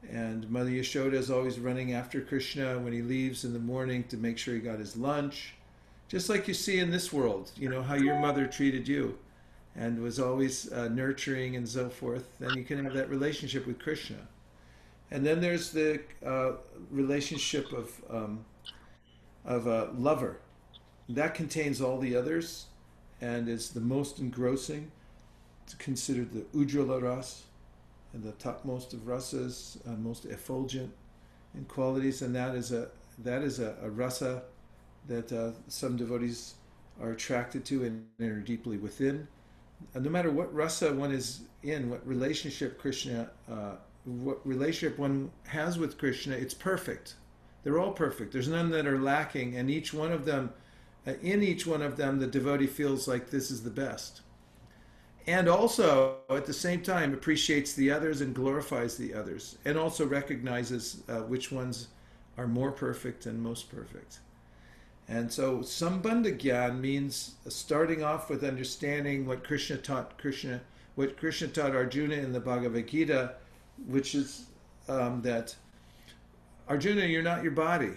[0.08, 4.16] and Mother Yashoda is always running after Krishna when he leaves in the morning to
[4.16, 5.54] make sure he got his lunch,
[6.06, 7.50] just like you see in this world.
[7.56, 9.18] You know how your mother treated you,
[9.74, 12.38] and was always uh, nurturing and so forth.
[12.38, 14.18] Then you can have that relationship with Krishna.
[15.10, 16.52] And then there's the uh,
[16.90, 18.44] relationship of um,
[19.46, 20.40] of a lover.
[21.08, 22.66] That contains all the others,
[23.20, 24.90] and is the most engrossing.
[25.64, 27.44] It's considered the Ujjwala ras,
[28.12, 30.92] and the topmost of rasas, uh, most effulgent
[31.54, 32.88] in qualities, and that is a
[33.18, 34.42] that is a, a rasa
[35.08, 36.54] that uh, some devotees
[37.00, 39.26] are attracted to and are deeply within.
[39.94, 45.30] And no matter what rasa one is in, what relationship Krishna uh, what relationship one
[45.48, 47.14] has with Krishna, it's perfect.
[47.66, 48.32] They're all perfect.
[48.32, 50.52] There's none that are lacking, and each one of them,
[51.04, 54.20] uh, in each one of them, the devotee feels like this is the best.
[55.26, 60.06] And also, at the same time, appreciates the others and glorifies the others, and also
[60.06, 61.88] recognizes uh, which ones
[62.38, 64.20] are more perfect and most perfect.
[65.08, 70.60] And so, Sambandha Gyan means starting off with understanding what Krishna taught Krishna,
[70.94, 73.34] what Krishna taught Arjuna in the Bhagavad Gita,
[73.88, 74.46] which is
[74.88, 75.56] um, that
[76.68, 77.92] Arjuna, you're not your body.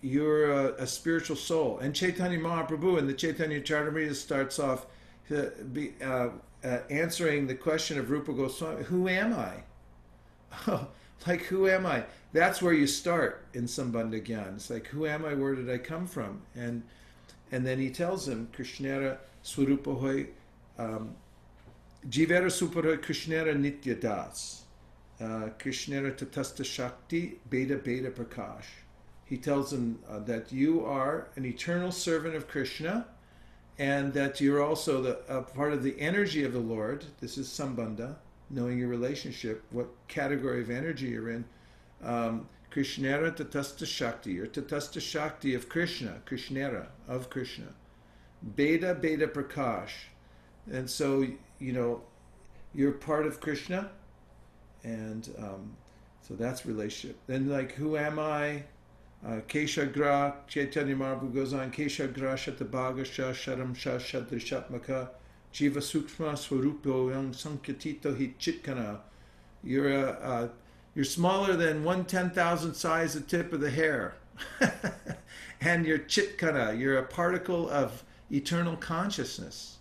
[0.00, 1.78] You're a, a, spiritual soul.
[1.78, 4.86] And Chaitanya Mahaprabhu in the Chaitanya Charitamrita starts off
[5.34, 6.28] uh, be, uh,
[6.64, 10.86] uh, answering the question of Rupa Goswami, who am I?
[11.26, 12.04] like, who am I?
[12.32, 14.56] That's where you start in Sambandha Gyan.
[14.56, 15.34] It's like, who am I?
[15.34, 16.42] Where did I come from?
[16.54, 16.82] And
[17.50, 20.28] and then he tells him, Krishnera Swarupahoy,
[20.78, 21.14] um,
[22.08, 24.64] Jivera Supahoy Krishnera Nitya Das
[25.20, 28.66] uh, Krishnera Tatasta Shakti Beta Beta Prakash.
[29.24, 33.06] He tells him uh, that you are an eternal servant of Krishna
[33.78, 37.04] and that you're also the part of the energy of the Lord.
[37.20, 38.16] This is Sambandha,
[38.50, 41.44] knowing your relationship, what category of energy you're in.
[42.02, 47.66] Um, Krishnera Tatasta Shakti, or Tatasta Shakti of Krishna, Krishnera, of Krishna.
[48.56, 49.92] Beta Beta Prakash.
[50.70, 51.26] And so,
[51.58, 52.02] you know,
[52.74, 53.90] you're part of Krishna
[54.84, 55.76] and um,
[56.22, 57.18] so that's relationship.
[57.26, 58.64] Then like, who am I?
[59.26, 65.08] Uh, Keshagra, Chaitanya Mahaprabhu goes on, Keshagra Shatabhaga Sha Sharam Sha Shadrishatmaka
[65.52, 69.00] Jiva Sukshma Swarupo Yang Sankatito Hi Chitkana.
[69.64, 70.48] You're a, uh,
[70.94, 74.14] you're smaller than one ten thousand size the tip of the hair.
[75.60, 79.78] and you're chitkana, you're a particle of eternal consciousness.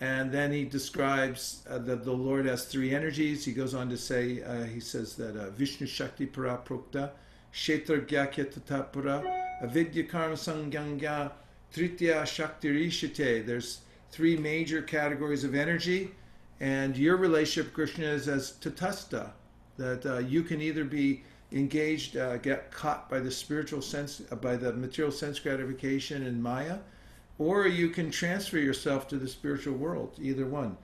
[0.00, 3.44] And then he describes uh, that the Lord has three energies.
[3.44, 7.10] He goes on to say, uh, he says that uh, Vishnu Shakti Para Prokta,
[7.52, 9.24] Kshetra Gyakya Tatapura,
[9.60, 11.32] Avidya Karma Sangyangya,
[11.74, 13.44] Tritya Shakti Rishite.
[13.44, 13.80] There's
[14.10, 16.12] three major categories of energy,
[16.60, 19.30] and your relationship, Krishna, is as Tatasta,
[19.76, 21.22] that uh, you can either be
[21.52, 26.78] engaged, uh, get caught by the spiritual sense, by the material sense gratification in Maya,
[27.38, 30.76] or you can transfer yourself to the spiritual world, either one.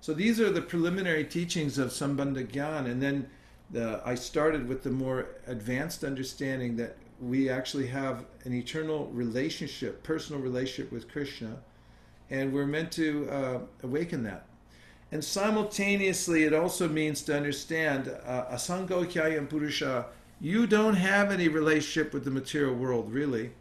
[0.00, 3.28] So these are the preliminary teachings of Sambandha Gyan, and then
[3.70, 10.02] the, I started with the more advanced understanding that we actually have an eternal relationship,
[10.02, 11.56] personal relationship with Krishna,
[12.30, 14.46] and we're meant to uh, awaken that.
[15.12, 20.06] And simultaneously, it also means to understand uh, asango kyayam purusha.
[20.40, 23.52] You don't have any relationship with the material world, really.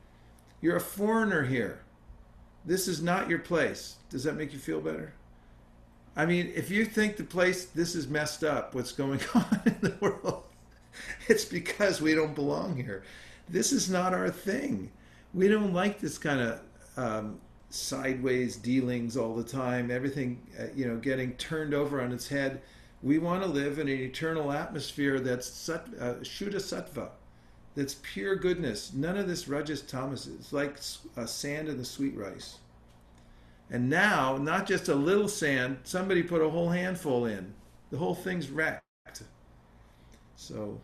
[0.61, 1.80] You're a foreigner here.
[2.65, 3.95] This is not your place.
[4.09, 5.13] Does that make you feel better?
[6.15, 9.77] I mean, if you think the place, this is messed up, what's going on in
[9.81, 10.43] the world,
[11.27, 13.03] it's because we don't belong here.
[13.47, 14.91] This is not our thing.
[15.33, 16.59] We don't like this kind of
[16.97, 17.39] um,
[17.69, 22.61] sideways dealings all the time, everything, uh, you know, getting turned over on its head.
[23.01, 27.09] We want to live in an eternal atmosphere that's sat, uh, Shuddha Sattva,
[27.75, 28.93] that's pure goodness.
[28.93, 30.27] None of this rajas tamas.
[30.27, 30.77] It's like
[31.17, 32.57] uh, sand in the sweet rice.
[33.69, 37.53] And now, not just a little sand, somebody put a whole handful in.
[37.89, 38.83] The whole thing's wrecked.
[40.35, 40.81] So,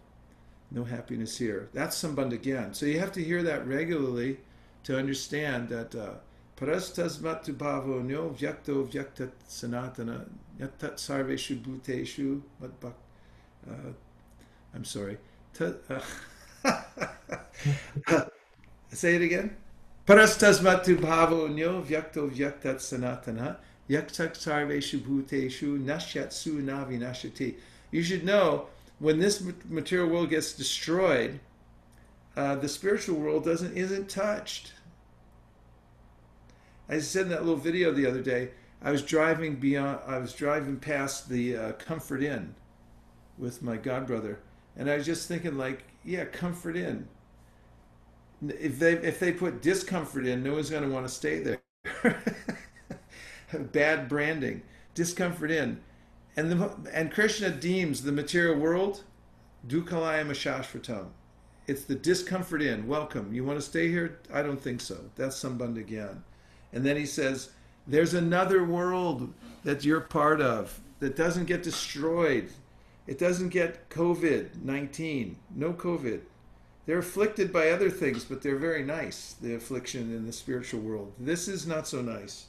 [0.71, 1.69] no happiness here.
[1.73, 2.75] That's Sambandha Gyan.
[2.75, 4.37] So you have to hear that regularly
[4.83, 6.11] to understand that uh,
[6.57, 10.27] parastasmatu bhavo nyo vyakto vyaktat sanatana
[10.59, 12.41] yatat sarveshu bhuteshu.
[12.63, 13.73] Uh,
[14.73, 15.17] I'm sorry.
[15.59, 15.73] Uh,
[18.89, 19.55] say it again.
[20.05, 23.57] Parastasmatu bhavo nyo vyakto vyaktat sanatana
[23.89, 27.55] yaktak sarveshu bhuteshu nashyatsu navi nashati.
[27.91, 28.67] You should know
[28.99, 31.39] when this material world gets destroyed,
[32.35, 34.73] uh, the spiritual world doesn't isn't touched.
[36.89, 40.33] I said in that little video the other day, I was driving beyond, I was
[40.33, 42.55] driving past the uh, Comfort Inn
[43.37, 44.37] with my godbrother,
[44.75, 47.07] and I was just thinking, like, yeah, Comfort in.
[48.47, 51.59] If they if they put discomfort in, no one's going to want to stay there.
[53.71, 54.61] Bad branding,
[54.93, 55.79] discomfort in,
[56.35, 59.03] and the and Krishna deems the material world
[59.67, 61.07] dukalayam ashashvatam.
[61.67, 62.87] It's the discomfort in.
[62.87, 63.33] Welcome.
[63.33, 64.19] You want to stay here?
[64.33, 64.97] I don't think so.
[65.15, 66.19] That's Sambandha Gyan.
[66.71, 67.49] And then he says,
[67.85, 69.33] there's another world
[69.63, 72.51] that you're part of that doesn't get destroyed.
[73.07, 75.37] It doesn't get COVID 19.
[75.55, 76.21] No COVID.
[76.85, 81.11] They're afflicted by other things, but they're very nice, the affliction in the spiritual world.
[81.19, 82.45] This is not so nice.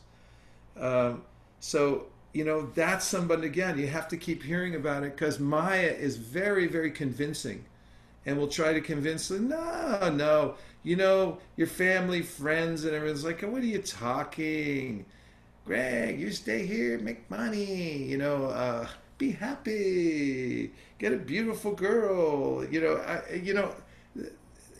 [0.79, 1.23] Um,
[1.59, 5.93] so, you know, that's somebody, again, you have to keep hearing about it because Maya
[5.99, 7.65] is very, very convincing.
[8.27, 10.55] And we'll try to convince them, no, no,
[10.85, 15.05] you know, your family, friends, and everyone's like, what are you talking?
[15.65, 18.87] Greg, you stay here, make money, you know, uh,
[19.19, 23.75] be happy, get a beautiful girl, you know, I, you know,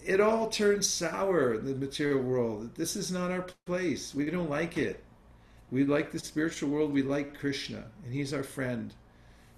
[0.07, 2.75] it all turns sour in the material world.
[2.77, 4.15] This is not our place.
[4.15, 5.05] We don't like it.
[5.71, 6.93] We like the spiritual world.
[6.93, 8.95] We like Krishna, and He's our friend.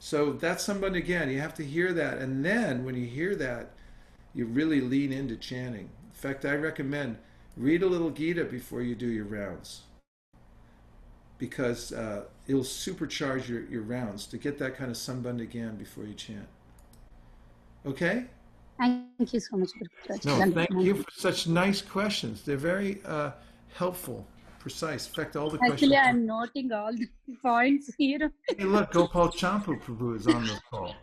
[0.01, 1.31] So that's Sambandha Gyan.
[1.31, 3.71] You have to hear that, and then when you hear that,
[4.35, 5.91] you really lean into chanting.
[6.07, 7.19] In fact, I recommend
[7.57, 9.83] read a little Gita before you do your rounds,
[11.41, 16.05] because uh, it'll supercharge your, your rounds to get that kind of sambandha gyan before
[16.05, 16.47] you chant.
[17.85, 18.27] Okay.
[18.79, 19.71] Thank you so much.
[20.25, 22.43] No, thank you for such nice questions.
[22.43, 23.33] They're very uh,
[23.75, 24.27] helpful,
[24.59, 25.07] precise.
[25.09, 26.07] In fact, all the Actually, questions.
[26.07, 27.09] I'm noting all the
[27.43, 28.31] points here.
[28.57, 30.95] Hey, look, Gopal Champu Prabhu is on the call.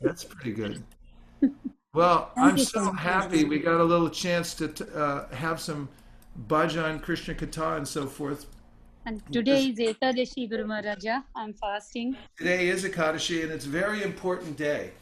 [0.00, 0.82] That's pretty good.
[1.94, 5.60] Well, Thank I'm so so happy we got a little chance to t- uh, have
[5.60, 5.88] some
[6.48, 8.46] bhajan, Krishna Katha, and so forth.
[9.06, 11.20] And today is Ekadashi Guru Maharaja.
[11.36, 12.16] I'm fasting.
[12.38, 14.92] Today is Ekadashi, and it's a very important day.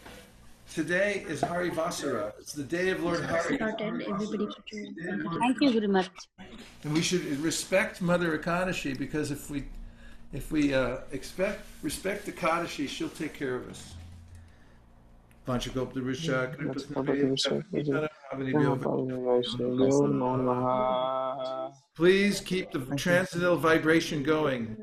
[0.75, 2.33] Today is Hari Vasara.
[2.41, 3.57] It's the day of Lord Hari.
[3.57, 4.49] Started everybody.
[5.39, 6.11] Thank you, Guru Maharaj.
[6.83, 9.65] And we should respect Mother Ekadashi because if we
[10.33, 13.95] if we uh, expect respect the Ekadashi, she'll take care of us.
[15.47, 16.57] Panchagoptarusha,
[21.95, 24.77] Please keep the transcendental vibration going.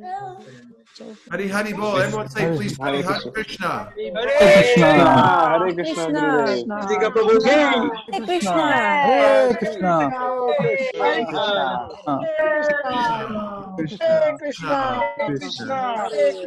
[1.30, 1.98] Hari Hari Bol.
[1.98, 3.72] Everyone say please Hari Krishna Hari Krishna.
[4.20, 4.90] Hare Krishna,
[5.50, 6.76] Hare Krishna.
[6.80, 7.50] Radhika Prabhu ki.
[7.50, 8.66] Hare Krishna.
[9.08, 9.94] Hare Krishna.
[11.00, 11.60] Hari Krishna.
[12.04, 12.28] Hari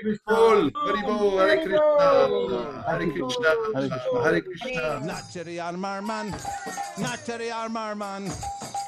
[0.00, 0.26] Krishna.
[0.26, 0.70] Bol.
[0.72, 1.38] Hari Bol.
[1.38, 2.00] Hare Krishna.
[2.86, 3.50] Hare Krishna.
[4.24, 5.00] Hare Krishna.
[5.04, 6.32] Nachari Armarman,
[6.96, 8.22] Nachari Armarman,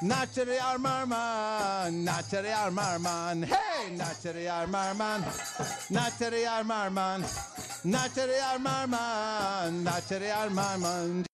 [0.03, 5.23] Nachari Armarman, Nachari Armarman, hey, Nachari Armarman,
[5.91, 7.23] Nachari Armarman,
[7.85, 11.25] Nachari Armarman, Nachari Armarman.